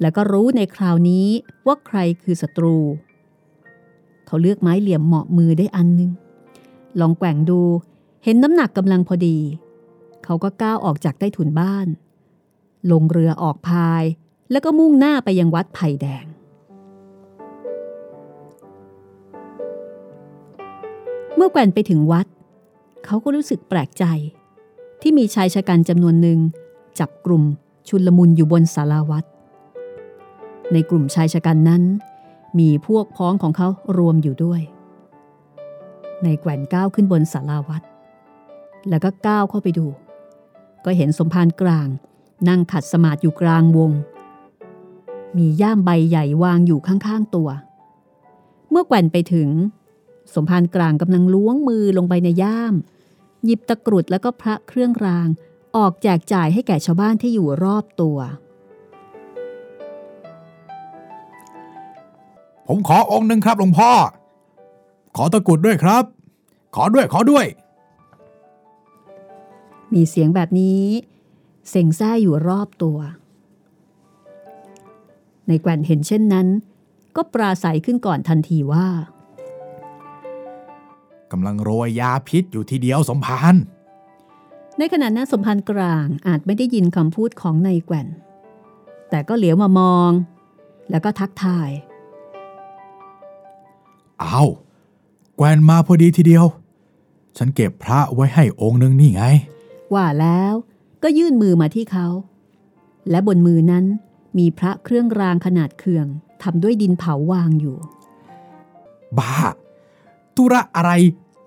[0.00, 1.26] แล้วก็รู้ในคราวนี้
[1.66, 2.76] ว่าใครคือศัตรู
[4.26, 6.10] เขาเลือกไม้เหลี่ยมเหมาะมือได้อันหนึง
[7.00, 7.60] ลองแกว่งดู
[8.24, 9.38] เห็นน้ำหนักกำลังพอดี
[10.24, 11.86] เขาก็ก้าวออกจากใต้ถุนบ้าน
[12.90, 14.04] ลงเรือออกพาย
[14.50, 16.24] แล้วก็มุ่งหน้าไปยังวัดไผ่แดง
[21.44, 22.26] มื่อแกว่นไปถึงวัด
[23.04, 24.04] เขาก็รู้สึกแปลกใจ
[25.00, 26.38] ที่มีชายชะกันจำนวนหนึ่ง
[26.98, 27.42] จับกลุ่ม
[27.88, 29.24] ชุลมุนอยู่บนศาลาวัด
[30.72, 31.82] ในกลุ่มชายชะกันนั้น
[32.58, 34.60] มีพวกพ้องของเขารวมอยู่ด้วย
[36.22, 37.82] ในแกว่นก้าวขึ้นบนศาลาวัด
[38.88, 39.86] แล้วก็ก้าวเข้าไปดู
[40.84, 41.88] ก็เห็นสมภารกลาง
[42.48, 43.90] นั่งขัดสมาธิอยู่กลางวง
[45.36, 47.48] มีย่ามใบใหญ่วางอยู่ข้างๆตัว
[48.70, 49.48] เมื่อแกว่นไปถึง
[50.34, 52.74] สมภารกลางกำลังล้วงมือลงไปในย่าม
[53.44, 55.28] หยิบตะกรุดแล้วก็พระเครื่องราง
[55.76, 58.18] ออกแจกจ่ายให้แก่ชาวบ้านที่อยู่รอบตัว
[62.66, 63.90] ผมขอองค์หนึ่งครับหลวงพ่อ
[65.16, 66.04] ขอตะกรุดด้วยครับ
[66.74, 67.46] ขอด้วยขอด้วย
[69.92, 70.84] มีเสียงแบบนี้
[71.70, 72.98] เซ็งแซ่อยู่รอบตัว
[75.46, 76.46] ในแกว่นเห็นเช่นนั้น
[77.16, 78.86] ก็ปราศัยขึ้นก่อนทันทีว่า
[81.32, 83.54] กำลังโรยยาพิษอยู่ทีเดียวสมภาร
[84.78, 88.08] ในขณะนั้นสมพันธ์กลางอาจไม่ได้ยินคำพูดของนายแกว่น
[89.10, 90.10] แต่ก็เหลียวมามอง
[90.90, 91.70] แล้วก็ทักทาย
[94.22, 94.48] อ้าว
[95.36, 96.44] แกวนมาพอดีทีเดียว
[97.36, 99.24] ฉันเก็บพระไว้ให้องค์หนึ่งนี่ไง
[99.94, 100.54] ว่าแล้ว
[101.02, 102.06] ก็ยื่นมือมาที่เขา
[103.10, 103.84] และบนมือนั้น
[104.38, 106.06] มีพระเครื่องรางขนาดเคือง
[106.42, 107.76] ทำด้วยดินเผาวางอยู่
[109.18, 109.36] บ้า
[110.36, 110.92] ธุระอะไร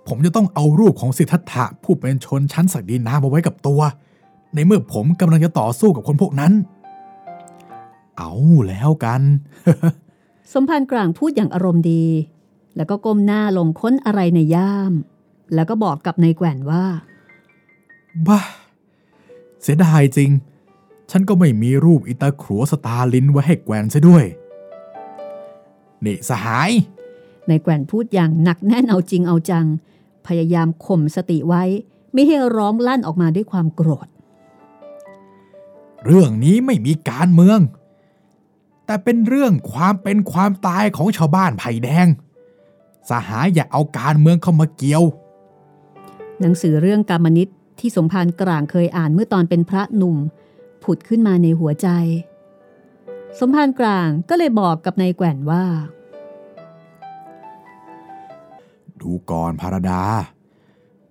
[0.07, 3.81] ผมจะต้องเอารูปของสิทธัตถะผู้เป็นชนชั้นศักดินามาไว้กับตัว
[4.53, 6.53] ในเมื่อผมกำลังจะต่อสู้กับคนพวกนั้น
[8.17, 8.31] เอา
[8.67, 9.21] แล้วกัน
[10.53, 12.05] สมภารกลางพูดอย่างอารมณ์ดี
[12.75, 14.93] แล้วก็ก้มหน้าลงค้นอะไรในย่าม
[15.53, 16.85] แล้วก็บอกกับนายแกว่นว่า
[18.27, 18.39] บ้า
[19.61, 20.29] เสียดายจริง
[21.11, 24.25] ฉันก็ไม่มีรูปอิตาครัวสตาลินไว้ให้แกวนซะด้วย
[26.05, 26.71] นี่สหาย
[27.47, 29.65] ในแกว่นพูดอย่างหนักแน่นเอาจริงเอาจัง
[30.27, 31.63] พยายามข่มสติไว้
[32.13, 34.07] ไม่ให้ร้องลั่นออกมาด้วยความโกรธ
[36.05, 37.59] เรื่องนี้ไม่มีการเมือง
[38.85, 42.07] แต่เป็นเรื่องความเป็นความตายของชาวบ้านไผ่แดง
[43.09, 45.03] สหายอย่าเอาการเมืองเข้ามาเกี่ยว
[46.39, 47.47] หนังสือเรื่องกรรมนิต
[47.79, 50.17] ที่สมภารกลางเคยอ่านเมื่อตอนเป็นพระหนุ่ม
[50.83, 51.87] ผุดขึ้นมาในหัวใจ
[53.39, 55.65] สมภารกลางก็เลยบอกกับนายแกว่นว่า
[59.05, 60.03] ดูก่อนพารดา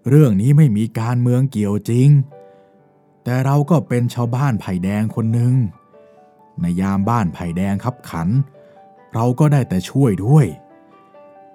[0.09, 2.09] เรื่องนี้ไม่มีการเมืองเกี่ยวจริง
[3.25, 5.55] แต่เราก็เป็นชาวบ้านไผ่แดงคนหนึ่ง
[6.61, 8.29] ในยามบ้านไผ่แดงขับขัน
[9.15, 10.47] เราก็ได้แต่ช่วยด้วย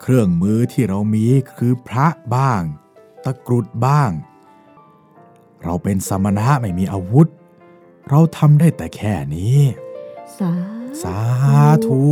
[0.01, 1.25] เครื่องมือที่เรามี
[1.57, 2.61] คือพระบ้าง
[3.23, 4.11] ตะกรุดบ้าง
[5.63, 7.27] เราเป็นสมณะไม่มีอาวุธ
[8.09, 9.59] เราทำได้แต่แค่นี้
[10.39, 10.53] สา
[11.03, 11.19] สา
[11.85, 12.03] ธุ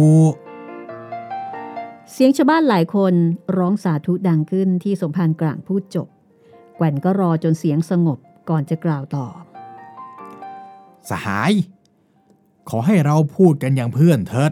[2.12, 3.14] เสียงชาวบ้านหลายคน
[3.58, 6.08] ร้องสาธุดังขึ้นที่สมภารกลางพูดจบ
[6.76, 8.18] แกว่นก็รอจนเสียงสงบ
[8.50, 9.26] ก่อนจะกล่าวต่อ
[11.10, 11.52] สหาย
[12.70, 14.52] ขอให้เราพูดกันอย่างเพื่อนเถิด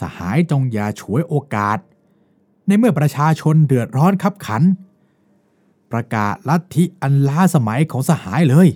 [0.00, 1.78] สหายจงอย่าฉวยโอกาส
[2.66, 4.62] ในเมื่อประชาชนเดือดร้อนขับขัน
[5.92, 8.68] ประกาศลัทธิอันล้าสมัยของสหายเลย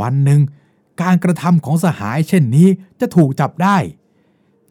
[0.00, 0.40] วันหนึ่ง
[1.02, 2.68] การกระทำของสหายเช่นนี้
[3.00, 3.76] จะถูกจับได้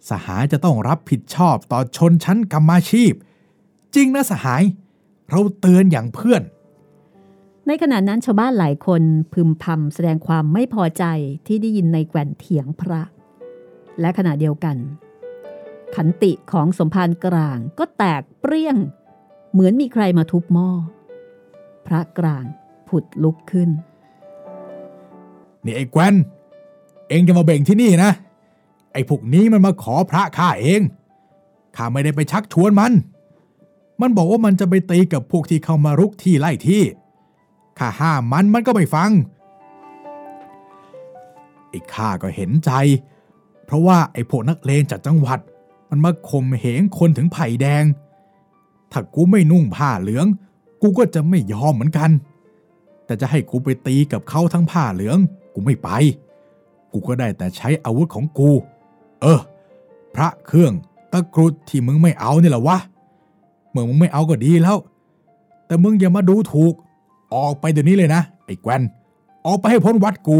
[0.10, 3.14] สหายจะต้องรับผิดชอบต่อชนชั้นกรรมาชีพ
[3.96, 4.64] จริงนะสหาย
[5.30, 6.42] เราเตือนอย่างเพื่อน
[7.68, 9.02] ในขณะนั้นชาวบ้านหลายคน
[9.34, 11.04] พึมพำแสดงความไม่พอใจ
[11.48, 13.02] ที่ได้ยินในแกว่นเถียงพระ
[14.00, 14.78] และขณะเดียวกัน
[15.96, 18.78] ขันติของสมภารกลางก็แตกเปรี้ยง
[19.52, 20.70] เหมือนมีใครมาทุบหม้อ
[21.88, 22.46] พระกลาง
[22.88, 23.70] ผุดลุกขึ้น
[25.66, 26.16] นี่ไอ้แกวน
[27.10, 28.12] เองจะมาเบ่งที่นี่นะ
[28.94, 30.82] ไอ้พวกนี้มันมาขอพระข้าเอง
[31.76, 32.92] ข้าไม่ได้ไปชักชวนมัน
[34.02, 36.84] มันบอกว่ามันจะไปตีกับพวกที่เข้ามารุกที่ไล่ที่
[37.80, 39.12] ข้าห้ามมันมันก็ไม่ฟัง
[41.70, 42.72] ไอ้ข้าก็เห็นใจ
[43.66, 45.40] เพราะว่าไอ้พวกนักเลงจากจังหวัด
[45.90, 47.84] มันมาข่มเหงคนถึงไผ่แดง
[48.92, 50.26] ถ้ากูไม่นุ่งผ้าเหลือง
[50.82, 52.10] กูก็จะไม่ยอมเหมือนกัน
[53.06, 55.18] แต่จะให้กูไปตีกับเขาทั้งผ้าเหลือง
[55.54, 55.90] กูไม่ไป
[56.92, 58.52] กูก็ได้แต่ใช้อาวุธของกู
[59.24, 59.40] เออ
[60.16, 60.74] พระเครื่อง
[61.12, 62.78] ตะกรุดที่มึงไม่เอานี่แหละวะ
[63.72, 64.78] เมื่อมึงไม่เอาก็ดีแล้ว
[65.66, 66.74] แต่มึงอย่ามาดูถูก
[67.36, 68.82] ออกไปเดี๋ยวนี้เลยนะ ไอ้แกวน
[69.46, 70.40] ออกไปให้พ้นวัดกู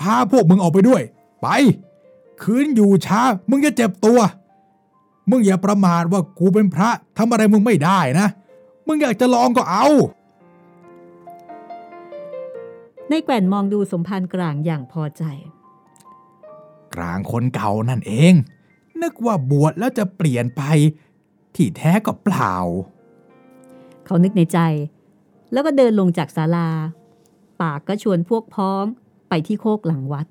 [0.00, 1.02] พาพวกมึงออกไปด้วย
[1.42, 1.48] ไป
[2.42, 3.20] คืนอยู่ช้า
[3.50, 4.18] มึงจะเจ็บตัว
[5.30, 8.28] มึงอย่าประมาทว่ากูเป็นพระทำอะไรมึงไม่ได้นะ
[8.86, 9.86] มึงอยากจะลองก็เอา
[13.08, 15.24] ในแกว่นมองดูสมภารกลางอย่างพอใจ
[16.94, 18.34] กลางคนเก่านั่นเอง
[19.02, 20.62] นึกว่าบวชแล้วจะเปลี่ยนไป
[21.54, 22.54] ที่แท้ก็เปล่า
[24.06, 24.58] เขานึกในใจ
[25.52, 26.68] แล้วก็เดินลงจากศาลา
[27.60, 28.84] ปากก็ชวนพวกพ้อง
[29.28, 30.26] ไปที่โคกหลังวัด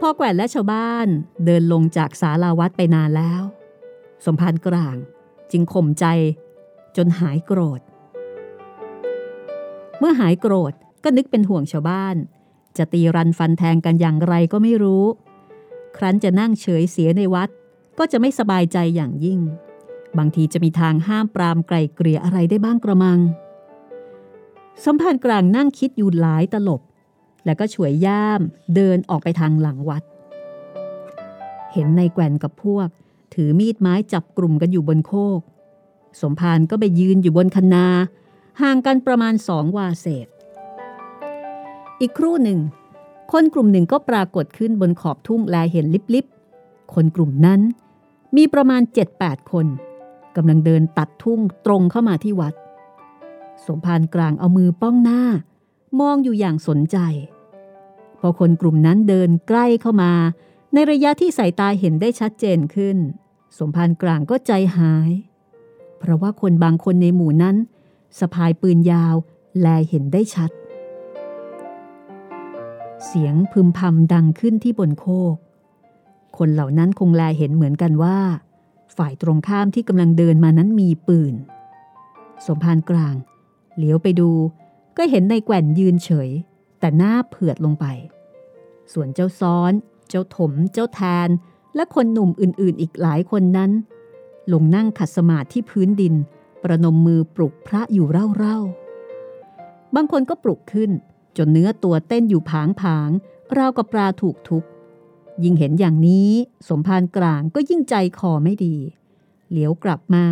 [0.00, 1.06] พ่อแกว่นและชาวบ้าน
[1.44, 3.42] เดินลงจากศาลาวัดไปนานแล้ว
[4.24, 4.96] สมภารกลาง
[5.50, 6.06] จึงข่มใจ
[6.96, 7.80] จนหายโกรธ
[9.98, 10.72] เมื่อหายโกรธ
[11.04, 12.16] ก็นึกเป็นห่วงชาวบ้าน
[12.76, 15.04] จะตีรันฟันแทงกันอย่างไรก็ไม่รู้
[15.96, 17.48] ครั้นจะนั่งเฉยเสียในวัด
[17.98, 19.40] ก็จะไม่สบายใจอย่างยิ่ง
[20.18, 23.18] บางทีจะมีทางห้ามปรามไกลเกลี่ยอะไรได้บ้างกระมัง
[24.84, 26.80] สมภารกลางนั่งคิดอยู่หลายตลบ
[27.44, 28.40] แล้วก็ฉวยย่าม
[28.74, 30.02] เดินออกไปทางหลังวัด
[31.72, 32.88] เห็นในแกว่นกับพวก
[33.34, 35.40] ถือมีดไม้จับกลุ่มกันอยู่บนโคก
[36.20, 37.86] สมภารก็ไปยืนอยู่บนคนา
[38.60, 40.26] ห่างกันประมาณสองวาเศษ
[42.02, 42.60] อีกครู่หนึ่ง
[43.32, 47.60] คนกลุ่มหนึ่งก็ปรากฏขึ้นบนขอบทุ่งแลเห็นลิบๆคนกลุ่มนั้น
[48.36, 48.82] มีประมาณ
[49.16, 49.66] 7-8 คน
[50.36, 52.54] กำลังเดินตัดทุ่งตรงเข้ามาที่วัด
[53.66, 55.22] สมภารกลางเอามือป้องหน้า
[56.00, 56.98] มองอยู่อย่างสนใจ
[58.18, 60.12] พอคนกลุ่มนั้นเดินใกล้เข้ามา
[60.72, 62.96] ในระยะที่สายตาเห็นได้ชัดเจนขึ้น
[63.58, 65.10] สมภารกลางก็ใจหาย
[65.98, 67.56] เพราะว่าคนบางคนในหมู่นั้น
[68.18, 69.14] สะพายปืนยาว
[69.60, 70.50] แลเห็นได้ชัด
[73.06, 75.36] เสียงพึมพำดังขึ้นที่บนโคก
[76.38, 78.18] คนเหล่านั้นคงแลเห็นเหมือนกันว่า
[78.96, 81.34] ฝ่ายตรงข้ามที่กำลังเดินมานั้นมีปืน
[82.46, 83.14] สมภารกลาง
[83.76, 84.30] เหลียวไปดู
[84.96, 86.30] ก็เห็นในแกว่นยืนเฉย
[86.80, 87.84] แต่หน้าเผือดลงไป
[88.92, 89.72] ส่วนเจ้าซ้อน
[90.08, 91.28] เจ้าถม เจ้าแทน
[91.74, 93.70] และคนหนุ่มอื่นๆ อีกหลายคนนั้น
[94.52, 96.14] ลงนั่งขัดสมาธิที่พื้นดิน
[96.62, 98.06] ประนมมือปลุกพระอยู่
[98.38, 100.90] เร่าๆบางคนก็ปลุกขึ้น
[101.36, 103.10] จนเนื้อตัวเต้นอยู่ผางผาง
[103.56, 104.62] ราวกับปลาถูกทุบ
[105.42, 106.30] ยิ่งเห็นอย่างนี้
[106.68, 108.76] สมภารกลางก็ยิ่งใจคอไม่ดี
[109.50, 110.24] เหลียวกลับมา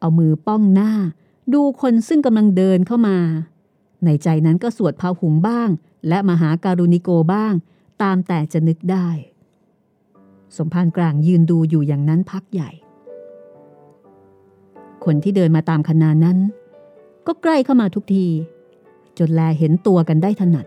[0.00, 0.92] เอามือป้องหน้า
[1.54, 3.18] ดูคนซึ่งกำลังเดินเข้ามา
[4.04, 5.68] ในใจนั้นก็สวดพาหุงบ้าง
[6.08, 7.54] และมหาการุณิโกบ้าง
[8.02, 9.08] ตามแต่จะนึกได้
[10.56, 12.70] สมภารกลางยืนดูอยู่อย่างนั้นพักใหญ่
[15.04, 16.38] คนที่เดินมาตามคณานั้น
[17.26, 18.26] ก็ใกล้เข้ามาทุกที
[19.18, 20.66] จนแลเห็นตัวกันได้ถนัด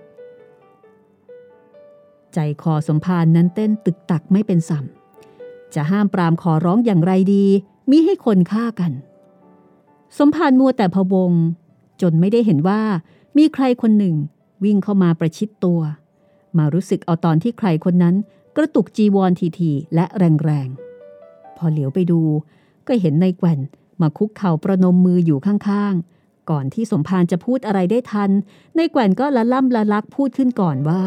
[2.33, 4.85] ใจคอสมภารนั้นเต้นตึกตักไม่เป็นสัม
[5.75, 7.45] จะห้ามปรามขอร้องอย่างไรดี
[7.89, 8.91] มิให้คนฆ่ากัน
[10.17, 11.31] สมภารมัวแต่พวง
[12.01, 12.81] จนไม่ได้เห็นว่า
[13.37, 14.15] มีใครคนหนึ่ง
[14.63, 15.81] วิ่งเข้ามาประชิดตัว
[16.57, 18.15] มารู้สึกเอาตอนที่ใครคนนั้น
[18.55, 22.21] กระตุกจีวรทีๆและแรงๆ พอเหลียวไปดู
[22.87, 23.59] ก็เห็นในแกว่น
[24.01, 26.14] มาคุกเข่าประนมมืออยู่ข้างๆ
[26.49, 28.29] ก่อนที่สมภารจะพูดอะไรได้ทัน
[28.75, 31.03] ในแกว่นก็ละล่ำละลักพูดขึ้นก่อนว่า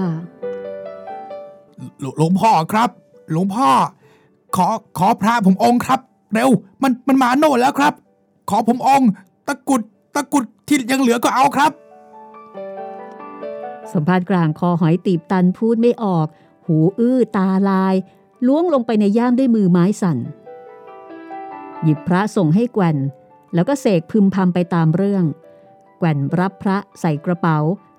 [2.18, 2.90] หลวงพ่อครับ
[3.32, 3.68] หลวงพ่อ
[4.56, 4.66] ขอ
[4.98, 6.00] ขอพระผมองค์ครับ
[6.34, 6.50] เร็ว
[6.82, 7.92] มันมันมาโน่นแล้วครับ
[8.50, 9.08] ขอผมองค์
[9.46, 9.82] ตะกุด
[10.14, 11.72] ตะกุดที่ยังเหลือก็เอาครับ
[13.92, 16.26] สมภารกลางคอหอยตีบตันพูดไม่ออก
[16.66, 17.94] หูอื้อตาลาย
[18.46, 20.18] ล้วงลงไปในย่ามด้วยมือไม้สั่น
[21.82, 22.96] หยิบพระส่งให้แกว่น
[23.54, 25.24] แล้วก็เสกพึมพำไปตามเรื่อง
[25.98, 27.58] แกว่นรับพระใส่กระเป๋า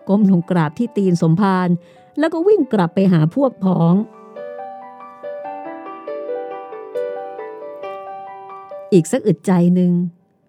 [0.10, 1.70] ก้มลงกราบที่ตีนสมภาร
[2.20, 3.96] แล้วก็วิ่งกลับไปหาพวกพ้อง
[8.94, 9.92] อีกสักอึดใจหนึ่ง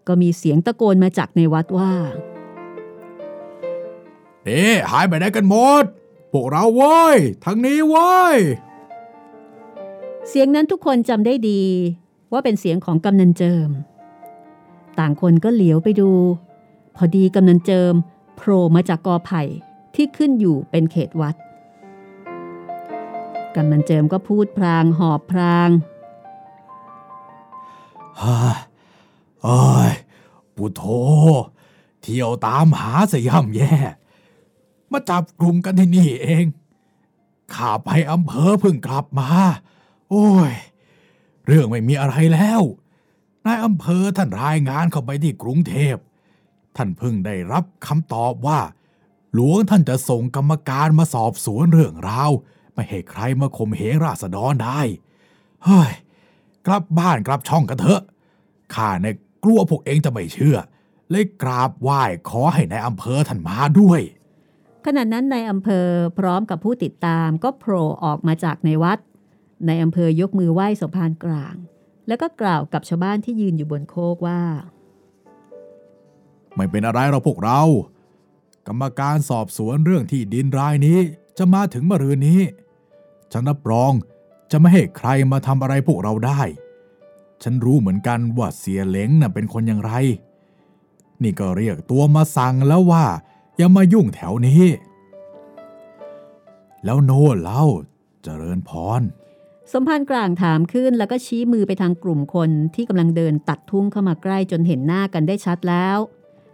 [0.07, 1.93] ก็มีเสียงตะโกนมาจากในวัดว่า
[4.45, 5.85] เอ๊หายไปไหนกันหมด
[6.33, 8.39] พวกเราเว้ยทางนี้เว้ย
[10.29, 11.63] เสียงนั้นทุกคนจำได้ดี
[12.33, 13.69] ว่าเป็นเสียงของกำนันเจิม
[15.01, 16.11] ต่างคนก็เหลียวไปดู
[16.97, 17.95] พอดีกำนันเจิม
[18.37, 19.43] โผล่มาจากกอไผ่
[19.95, 21.35] ที่ขึ้นอยู่เป็นเขตวัด
[23.55, 25.71] กำนันเจิมก็พูดพรางหอบพราง
[28.21, 28.39] ฮ่า
[29.43, 29.93] เอ้ย
[30.57, 30.83] ปุโธ
[32.03, 33.75] เที่ยวตามหาสย่ำแย่
[34.91, 36.45] มาจับกลุ่มกันที่นี่เอง
[37.55, 39.31] ข้าไปอำเภอเพิ่งกลับมา
[40.09, 40.53] โอ้ย
[41.47, 42.63] เรื่องไม่มีอะไรแล้ว
[43.47, 45.97] นายอำเภอท่านรายงานเข้าไปที่กรุงเทพ
[46.77, 48.61] ท่านเพิ่งได้รับคำตอบว่า
[49.35, 52.31] หลวงท่านจะส่งกรรมการมาสอบสวนเรื่องราว
[52.75, 54.81] ไม่ให้ใครมาข่มเหงราษฎรได้
[55.65, 55.93] เฮ้ย
[56.67, 58.03] กลับบ้านกลับช่องกันเถอะ
[58.75, 60.57] ข้าเนี่ยกลัวพวกเองจะไม่เชื่อ
[61.11, 64.01] เลยกราบไหว้ขอให้ในายอำเภอท่านมาด้วย
[64.87, 65.87] ขณะนั้นในอำเภอ
[66.19, 68.99] พร้อมกับผู้ติดตามก็โผล่ออกมาจากในวัด
[69.67, 71.55] ในอำเภอยกมือไหว้สมภารกลาง
[72.07, 74.41] แล้วก็กล่าวกับชาวบ้านที่ยืนอยู่บนโคกว่า
[76.57, 77.63] ไม่เป็นอะไรเราพวกเรา
[78.67, 80.99] กรรมการสอบสวนเรื่องที่ดินรายนี้
[81.39, 82.41] จะมาถึงมะรืนนี้
[83.33, 83.93] ฉันรับรอง
[84.51, 86.41] จะไม่ให้ใครมาทำอะไรพวกเราได้
[87.43, 89.93] ฉันรู้เหมือนกันว่าเสียเล้งน่ะเป็นคนอย่างไร
[91.23, 93.05] นี่ก็เรียกตัวมาสั่งแล้วว่า
[93.57, 94.65] อย่ามายุ่งแถวนี้
[96.85, 97.63] แล้วโน่เล่า
[98.23, 98.71] เจริญพ
[99.01, 99.03] ร
[99.73, 105.99] สมภารกลางถามขึ้นแล้วก็ชี้มือไปทางกลุ่มคนที่กำลังเดินตัดทุ่งเข้ามาใกล้จนเห็นหน้ากันได้ชัดแล้ว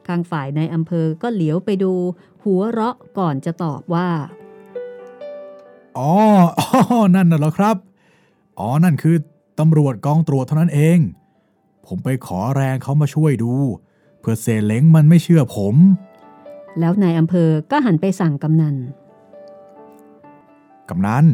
[0.07, 1.93] ข้างฝ่ายในอำเภอก็เหลียวไปดู
[2.45, 4.09] หัวเราะก่อนจะตอบว่า
[5.99, 6.13] อ๋อ
[6.59, 6.69] อ๋อ
[7.15, 7.77] นั่นน่ะเหรอครับ
[8.59, 9.17] อ๋อ นั่นคือ
[9.59, 10.99] ตำรวจกองตรวจเท่านั้นเอง
[11.87, 13.53] ผมไปขอแรงเขามาช่วยดู
[14.21, 15.75] เพื่อเซเล้งมันไม่เชื่อผม
[16.81, 18.77] แล้วนายอำเภอก็หันไปสั่งกำนัน
[20.89, 21.25] กำนัน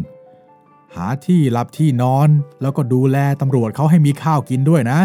[0.97, 2.29] หาที่หลับที่นอน
[2.63, 5.01] แล้วก็ดูแลตำรวจเขาให้มีข้าวกินด้วยนะ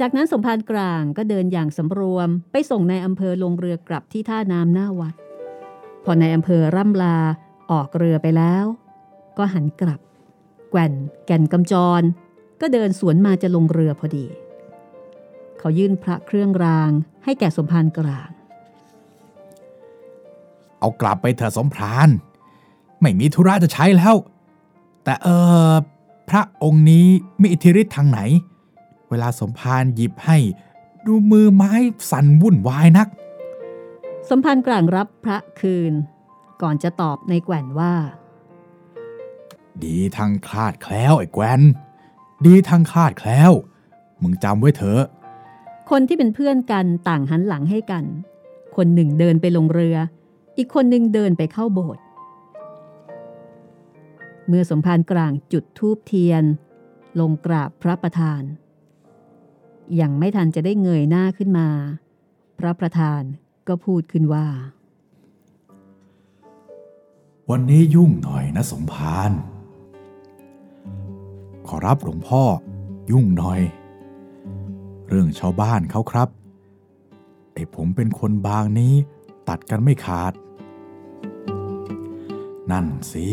[0.00, 5.14] จากนั้นสมภารกลางก็เดินอย่างสำรวม ไปส่งนายอำเภอลงเรือกลับที่ท่าน้ำหน้าวัด
[6.04, 7.18] พอนายอำเภอร่ำลา
[7.70, 8.64] ออกเรือไปแล้ว
[9.38, 10.00] ก็หันกลับ
[10.70, 10.92] แก่น
[11.26, 12.02] แก่นกำจร
[12.60, 14.26] ก็เดินสวนมาจะลงเรือพอดี
[15.58, 16.90] เขายื่นพระเครื่องราง
[17.24, 18.30] ให้แก่สมภารกลาง
[20.80, 22.08] เอากลับไปเถอะสมพราน
[23.00, 24.14] ไม่มีธุระจะใช้แล้ว
[25.06, 25.28] แต่เอ
[25.72, 25.74] อ
[26.30, 27.06] พระองค์นี้
[27.40, 28.20] มีอิทธิฤทธิ์ทางไหน
[29.10, 30.38] เวลาสมภารหยิบให้
[31.06, 31.72] ดูมือไม้
[32.10, 33.08] สั่นวุ่นวายนัก
[34.28, 35.92] สมภารกลางรับพระคืน
[36.62, 37.94] ก่อนจะตอบในแก่นว่า
[39.84, 41.60] ดีทางคลาดแคล้วไอ้แกวน
[42.46, 43.52] ดีทางคลาดแคล้ว
[44.22, 45.02] มึงจำไว้เถอะ
[45.90, 48.04] คนที่เป็นเพื่อนกันต่างหันหลังให้กัน
[48.76, 49.96] คนหนึ่งเดินไปลงเรือ
[50.58, 52.02] อีกคนหนึ่งเดินไปเข้าโบสถ์
[54.48, 56.44] เมื่อสมภารกลางจุดทูบเทียน
[57.20, 58.42] ลงกราบพระประธาน
[60.00, 61.68] ยังไม่ทันจะได้เงยหน้าขึ้นมา
[62.58, 63.22] พระประธาน
[63.68, 64.46] ก็พูดขึ้นว่า
[67.50, 69.30] วันนี้ยุ่งหน่อยนะสมภาร
[71.66, 72.42] ขอรับหลวงพ่อ
[73.10, 73.60] ยุ่งหน่อย
[75.08, 76.28] เรื่องชาวบ้านเขาครับ
[77.52, 78.94] ไอผมเป็นคนบางนี้
[79.48, 80.32] ตัดกันไม่ขาด
[82.70, 83.28] นั่นสิ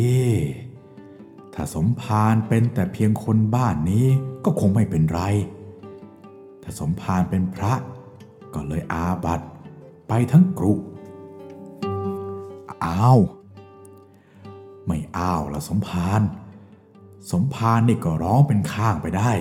[1.54, 4.06] ถ้าสมภารเป็นแต่เพียงคนบ้านนี้
[4.46, 5.22] ก็คงไม่เป็นไร
[6.64, 7.74] ถ้าสมภารเป็นพระ
[8.54, 9.42] ก็เลยอาบัต
[10.08, 10.74] ไปทั้งกรุ
[12.86, 13.20] อ้าว
[14.86, 16.22] ไม่อ้าวละสมภาร
[17.32, 19.32] สมภารนี่ก็ร้องเป็นข้างไปได้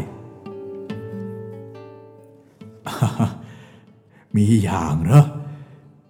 [4.37, 5.25] มีอย่างเหรอ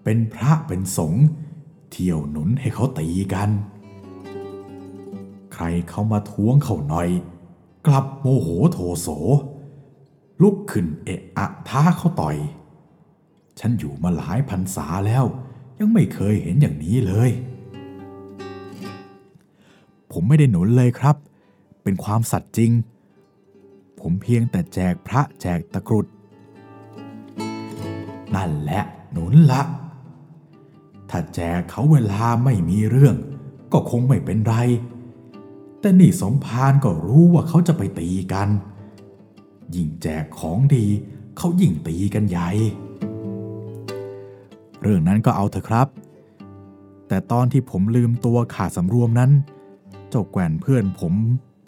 [0.05, 1.25] เป็นพระเป็นสงฆ์
[1.91, 3.51] เที่ยวหนุนให้เขาตีกัน
[5.53, 7.09] ใครเขามาท้วงเขาหน่อย
[7.87, 9.09] กลับโมโหโทโส
[10.43, 12.37] ลุกขึ้นเอะอะท้าเขาต่อย
[13.59, 15.25] ฉันอยู่มาหลายพันษาแล้ว
[15.79, 17.31] ยังไม่เคยเห็นอย่างนี้เลย
[20.13, 21.17] ผมไม่ได้หนุนเลยครับ
[21.83, 22.71] เป็นความสัตย์จริง
[24.01, 26.07] ผมเพียงแต่แจกพระแจกตะกรุด
[28.35, 28.83] นั่นแหละ
[29.13, 29.63] หนุนละ
[31.11, 33.17] ถ้าแจกเขาเวลาไม่มีเรื่อง
[33.73, 34.55] ก็คงไม่เป็นไร
[35.83, 38.49] แต่นี่สมภารก็รู้ว่าเขาจะไปตีกัน
[39.75, 40.85] ยิ่งแจกของดี
[41.37, 42.51] เขายิ่งตีกันใหญ่
[44.81, 45.89] เรื่องนั้นก็เอาเถอะครับ
[47.09, 49.31] แต่ตอนที่ผมลืมตัวขาดสำรวมนั้น
[50.09, 51.13] เจ้าแกว่นเพื่อนผม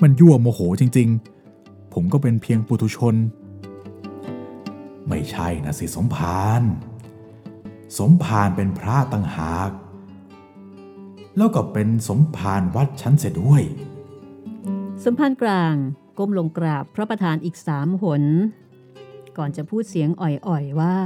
[0.02, 1.08] มันยั่วโมโหจริง
[1.50, 3.14] ๆ ผมก็เป็นเพียงปุถุชน
[5.08, 6.62] ไม่ใช่นะสิสมภาร
[7.98, 9.70] สมภารเป็นพระตั้งหาก
[11.36, 13.62] แล้วก็เป็นสมภารวัดชั้นเสียด้วย
[15.04, 15.74] สมภารกลาง
[16.18, 18.24] ก้มลงกราบพระประธานอีกสามหน
[19.38, 20.96] ก่อนจะพูดเสียงอ่อยๆว่า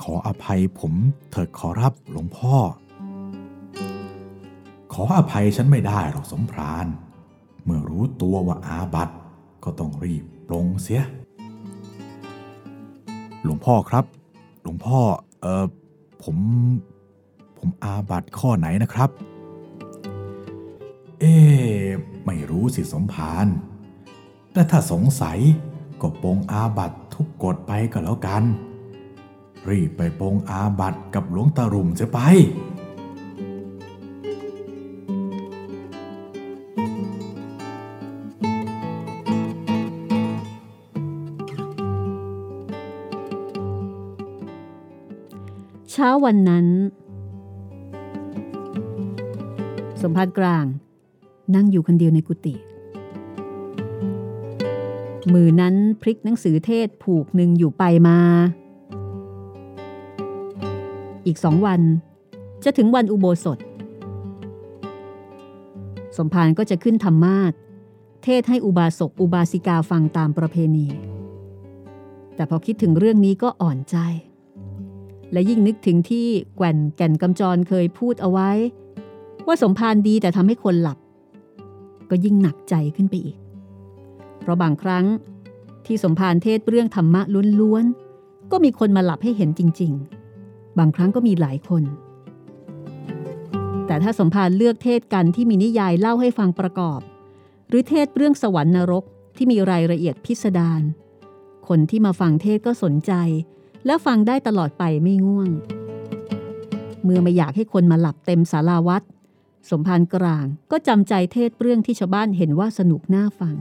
[0.00, 0.92] ขออภัยผม
[1.30, 2.56] เถิดขอรับหลวงพ่อ
[4.92, 6.86] ขออภัยฉันไม่ได้หรอกสมภาร
[7.64, 9.10] เมื่อรู้ตัวว่าอาบัต
[9.64, 11.02] ก็ต้องรีบปลงเสีย
[13.44, 14.04] หลวงพ่อครับ
[14.62, 14.98] หลวงพ่อ
[15.40, 15.64] เออ
[16.22, 16.36] ผม
[17.58, 19.10] ผมอาบัตข้อไหนนะครับ
[21.20, 21.86] เอ๊ะ
[22.26, 23.46] ไม่รู้สิสมภาร
[24.52, 25.38] แต่ถ้าสงสัย
[26.00, 28.44] ก็ปงอาบัตทุกกฎไปก็แล้วกัน
[29.68, 32.20] รีบไปปงอาบัตกับหลวงตารุ่มเสียไป
[45.90, 46.66] เช้าวันนั้น
[50.00, 50.64] สมภารกลาง
[51.54, 52.54] นั่งอยู่คนเดียวในกุฏิ
[55.32, 58.18] มือนั้นพลิกหนังสือเทศผูกหนึ่งอยู่ไปมา
[61.26, 61.80] อีกสองวัน
[62.64, 63.58] จะถึงวันอุโบสถ
[66.16, 67.52] สมภารก็จะขึ้นธรรมาส
[68.24, 70.86] เทศให้อุบาสกอุบาสิกาฟังตามประเพณี
[72.34, 73.96] แต่พอคิดถึงเรื่องนี้ก็อ่อนใจ
[75.32, 76.26] และยิ่งนึกถึงที่
[76.56, 78.50] แก่นแก่นกำจรเคยพูดเอาไว้
[79.46, 80.98] ว่าสมภารดีแต่ทำให้คนหลับ
[82.10, 83.36] ก็ยิ่งหนักใจขึ้นไปอีก
[84.40, 85.04] เพราะบางครั้ง
[85.86, 87.22] ที่สมภารเทศเรื่องธรรมะ
[87.60, 89.92] ล้วนๆ ก็มีคนมาหลับให้เห็นจริง
[90.36, 91.82] ๆ บางครั้งก็มีหลายคน
[93.86, 97.00] แต่ถ้าสมภารเลือกเทศกันที่มีนิยายเล่าให้ฟังประกอบ
[97.68, 99.04] หรือเทศเรื่องสวรรค์นรก
[99.36, 100.82] ที่มีรายละเอียดพิสดาร
[101.68, 103.12] คนที่มาฟังเทศก็สนใจ
[103.86, 105.48] และฟังได้ตลอดไปไม่ง่วง
[107.04, 109.02] เมื่อไม่อยากให้คนมาหลับเต็มสาราวัด
[109.70, 113.56] สมภารกลางก็จำใจเทศเรื่องที่ชาวบ้านเห็นว่าสนุกน่าฟัง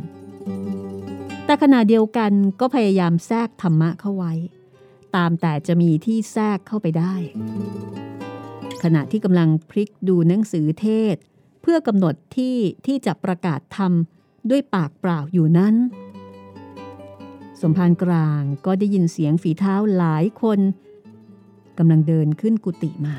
[1.46, 4.34] แต่ขณะเดียวกันก็พยายามแทรกธรรมะเข้าไว้
[5.16, 7.16] ตามแต่จะมีที่แทรกเข้าไปได้
[8.84, 11.16] ขณะที่กำลังพลิกดูหนังสือเทศ
[11.62, 13.92] เพื่อกำหนดที่ที่จะประกาศธรรม
[14.50, 15.76] ด้วยปากเปล่าอยู่นั้น
[17.62, 20.60] สมภารกลางก็ได้ยินเสียงฝีเท้าหลายคน
[21.78, 23.16] กำลังเดินขึ้นกุฏิมา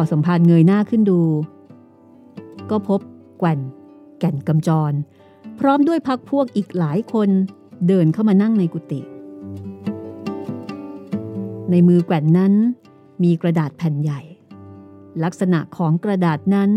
[0.00, 1.20] อสมภารเงยหน้าขึ้นดู
[2.70, 3.00] ก็พบ
[3.38, 3.60] แก่น
[4.18, 4.92] แก่นกำจร
[5.58, 7.28] พร้อมด้วยพักพวกอีกหลายคน
[7.88, 9.00] เดินเข้ามานั่งในกุฏิ
[11.70, 12.52] ในมือแก่นนั้น
[13.22, 14.20] มีกระดาษแผ่นใหญ่
[15.24, 16.70] ลักษณะของกระดาษนั้น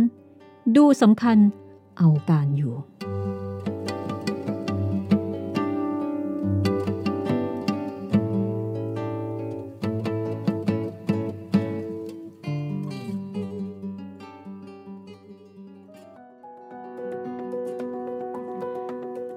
[0.77, 1.37] ดูสำคัญ
[1.97, 2.73] เอาการอยู่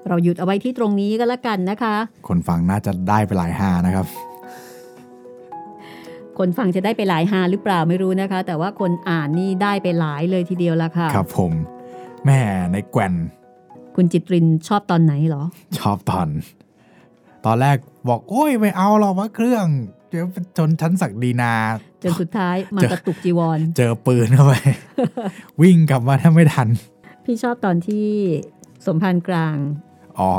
[0.08, 1.94] เราหยุดเอาไว้ที่ตรงนี้ก็แล้วกันนะคะ
[2.28, 4.06] คนฟังน่าจะได้ไปหลายหานะครับ
[6.38, 11.52] คนฟังจะได้ไปหลายฮาหรือเปล่าไม่รู้นะคะ แต่ว่าคนอ่านนี่ได้ไปหลายเลยทีเดียวละค่ะ ครับผม
[12.24, 12.38] แม่
[12.72, 13.14] ในแกวน
[13.96, 15.44] คุณจิตรินชอบตอนไหนเหรอ
[15.78, 16.28] ชอบตอน
[17.46, 17.76] ตอนแรก
[18.08, 19.66] บอกโอ้ยไม่เอาหรอกว่าเครื่อง
[20.10, 20.26] เดี๋ยว
[20.58, 21.52] จนชั้นศักดีนา
[22.02, 24.52] จนสุดท้ายมากระตุกจีวร เจอปืนเข้าไป
[25.62, 26.68] วิ่งกลับมาถ้าไม่ทัน
[27.24, 28.06] พี่ชอบตอนที่
[28.86, 29.56] สมพันธ์กลาง
[30.18, 30.30] อ๋อ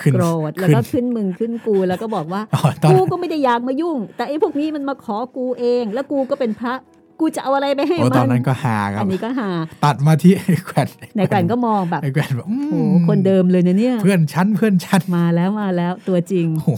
[0.00, 6.74] ขึ้นโกรธแล้วก็ขึ้นมึงขึ้นกูแล้วก็บอกว่าอ๋อตอนกูก็ไม่ได้อยากมายุ่ง แต่ไอ้พวกนี้มันมาขอกูเอง แล้วกูก็เป็นพระ
[7.20, 9.48] กูจะเอาอะไรไปให้โอ้มัตอนนั้นก็หาครัอับนนี้ก็หา
[9.84, 16.70] ตัดมาที่ไอ้แกวนในแกวนก็มองแบบไอ้แกวนแบบอืมโอ้โหคนเดิมเลยนะเนี่ย เพื่อนชั้นเพื่อนชั้นมาแล้วมาแล้วตัวจริงโอ้โห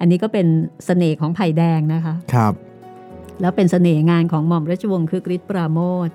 [0.00, 0.46] อันนี้ก็เป็น
[0.86, 2.52] เสน่ห์ของไผ่แดงนะคะ ครับ
[3.40, 6.08] แล้วเป็นเสน่ห์งานของหม่อมราชวงศ์คือกริชปราโมท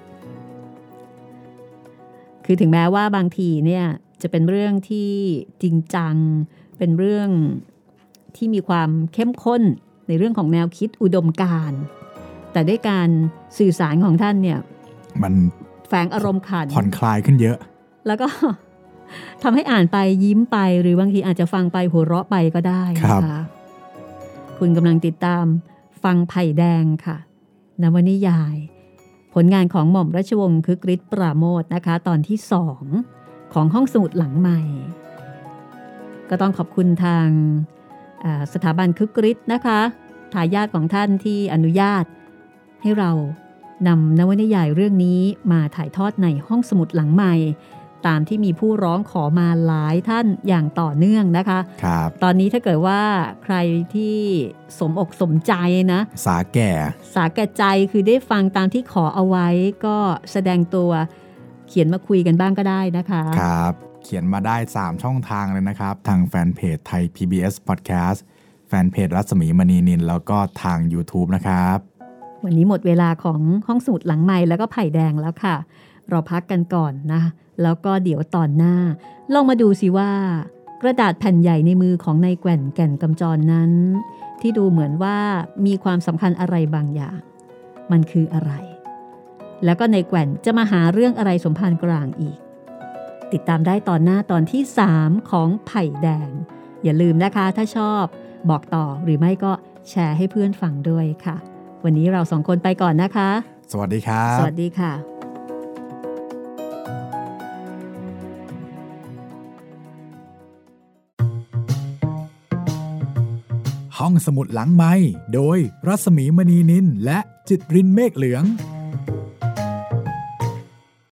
[2.45, 3.85] คือถึงแม้ว่าบางทีเนี่ย
[4.21, 5.11] จะเป็นเรื่องที่
[5.61, 6.15] จริงจัง
[6.77, 7.29] เป็นเรื่อง
[8.35, 9.61] ที่มีความเข้มข้น
[10.07, 11.79] ในเรื่องของแนวคิดอุดมการณ์
[12.51, 13.09] แต่ด้วยการ
[13.57, 14.59] สื่อสารของท่านเนี่ย
[15.23, 15.33] มัน
[15.87, 17.57] แฝงอารมณ์ขันผ่อนคลายขึ้นเยอะ
[18.07, 18.27] แล้วก็
[19.43, 23.39] ทำให้อ่านไปยิ้มไปหรือบางทีอาจจะฟังไปหัวเราะไปก็ได้ครันะบคะ
[24.59, 25.45] คุณกำลังติดตาม
[26.03, 27.17] ฟังไผ่แดงค่ะ
[27.81, 28.55] นวนิยาย
[29.33, 32.83] ผลงานของหม่อมราชวงศ์คึกฤทธิ์ปราโมทนะคะ ตอนที่สอง
[33.53, 34.61] ของห้องสมุดหลังใหม่
[36.29, 37.27] ก็ต้องขอบคุณทาง
[38.23, 39.79] อ่าสถาบันคึกฤทธิ์นะคะ
[40.33, 42.03] ทายาทของท่านที่อนุญาต
[42.81, 43.11] ให้เรา
[43.87, 45.21] นำนวนิยายเรื่องนี้
[45.51, 47.35] มาถ่ายทอดในห้องสมุดหลังใหม่
[48.07, 53.01] ตามที่มีผู้ร้องขอมาหลายท่านอย่างต่อเนื่องนะคะครับตอนนี้ถ้าเกิดว่า
[53.43, 53.55] ใคร
[53.95, 54.17] ที่
[54.79, 55.53] สมอกสมใจ
[55.93, 56.71] นะ สาแก่
[57.13, 59.47] สาแก่ใจคือได้ฟังตามที่ขอเอาไว้
[59.85, 59.97] ก็
[60.31, 60.91] แสดงตัว
[61.69, 68.19] เขียนมาคุยกันบ้างก็ได้นะคะครับ เขียนมาได้ 3 ช่องทางเลยนะครับ ทางแฟนเพจไทย PBS Podcast
[68.67, 71.77] แฟนเพจรัศมีมณีนิน แล้วก็ทาง YouTube นะครับ
[72.43, 75.55] วันนี้หมดเวลาของห้องสมุดหลังใหม่แล้วก็ไผ่แดงแล้วค่ะ
[76.09, 77.21] เราพักกันก่อนนะ
[77.61, 78.75] แล้วก็เดี๋ยวตอนหน้า
[79.33, 80.11] ลองมาดูสิว่า
[80.81, 83.71] กระดาษแผ่นใหญ่ในมือของนายแก่นแก่นกำจรนั้น
[84.41, 85.17] ที่ดูเหมือนว่า
[85.65, 87.19] มีความสำคัญอะไรบางอย่าง
[87.91, 88.51] มันคืออะไร
[89.65, 92.37] แล้วก็นายแก่นจะมาหาเรื่องอะไรสมภารกลางอีก
[93.31, 94.63] ติดตามได้ตอนหน้าตอนที่
[94.95, 96.31] 3 ของไผ่แดง
[96.83, 98.03] อย่าลืมนะคะถ้าชอบ
[98.49, 99.51] บอกต่อหรือไม่ก็
[99.89, 101.35] แชร์ให้เพื่อนฟังด้วยค่ะ
[101.83, 103.29] วันนี้เราสองคนไปก่อนนะคะ
[103.71, 104.93] สวัสดีครับ สวัสดีค่ะ
[113.97, 114.93] ห้องสมุดหลังไม้
[115.33, 115.57] โดย
[115.87, 118.43] รัศมีมณีนินและจิตรินเมฆเหลือง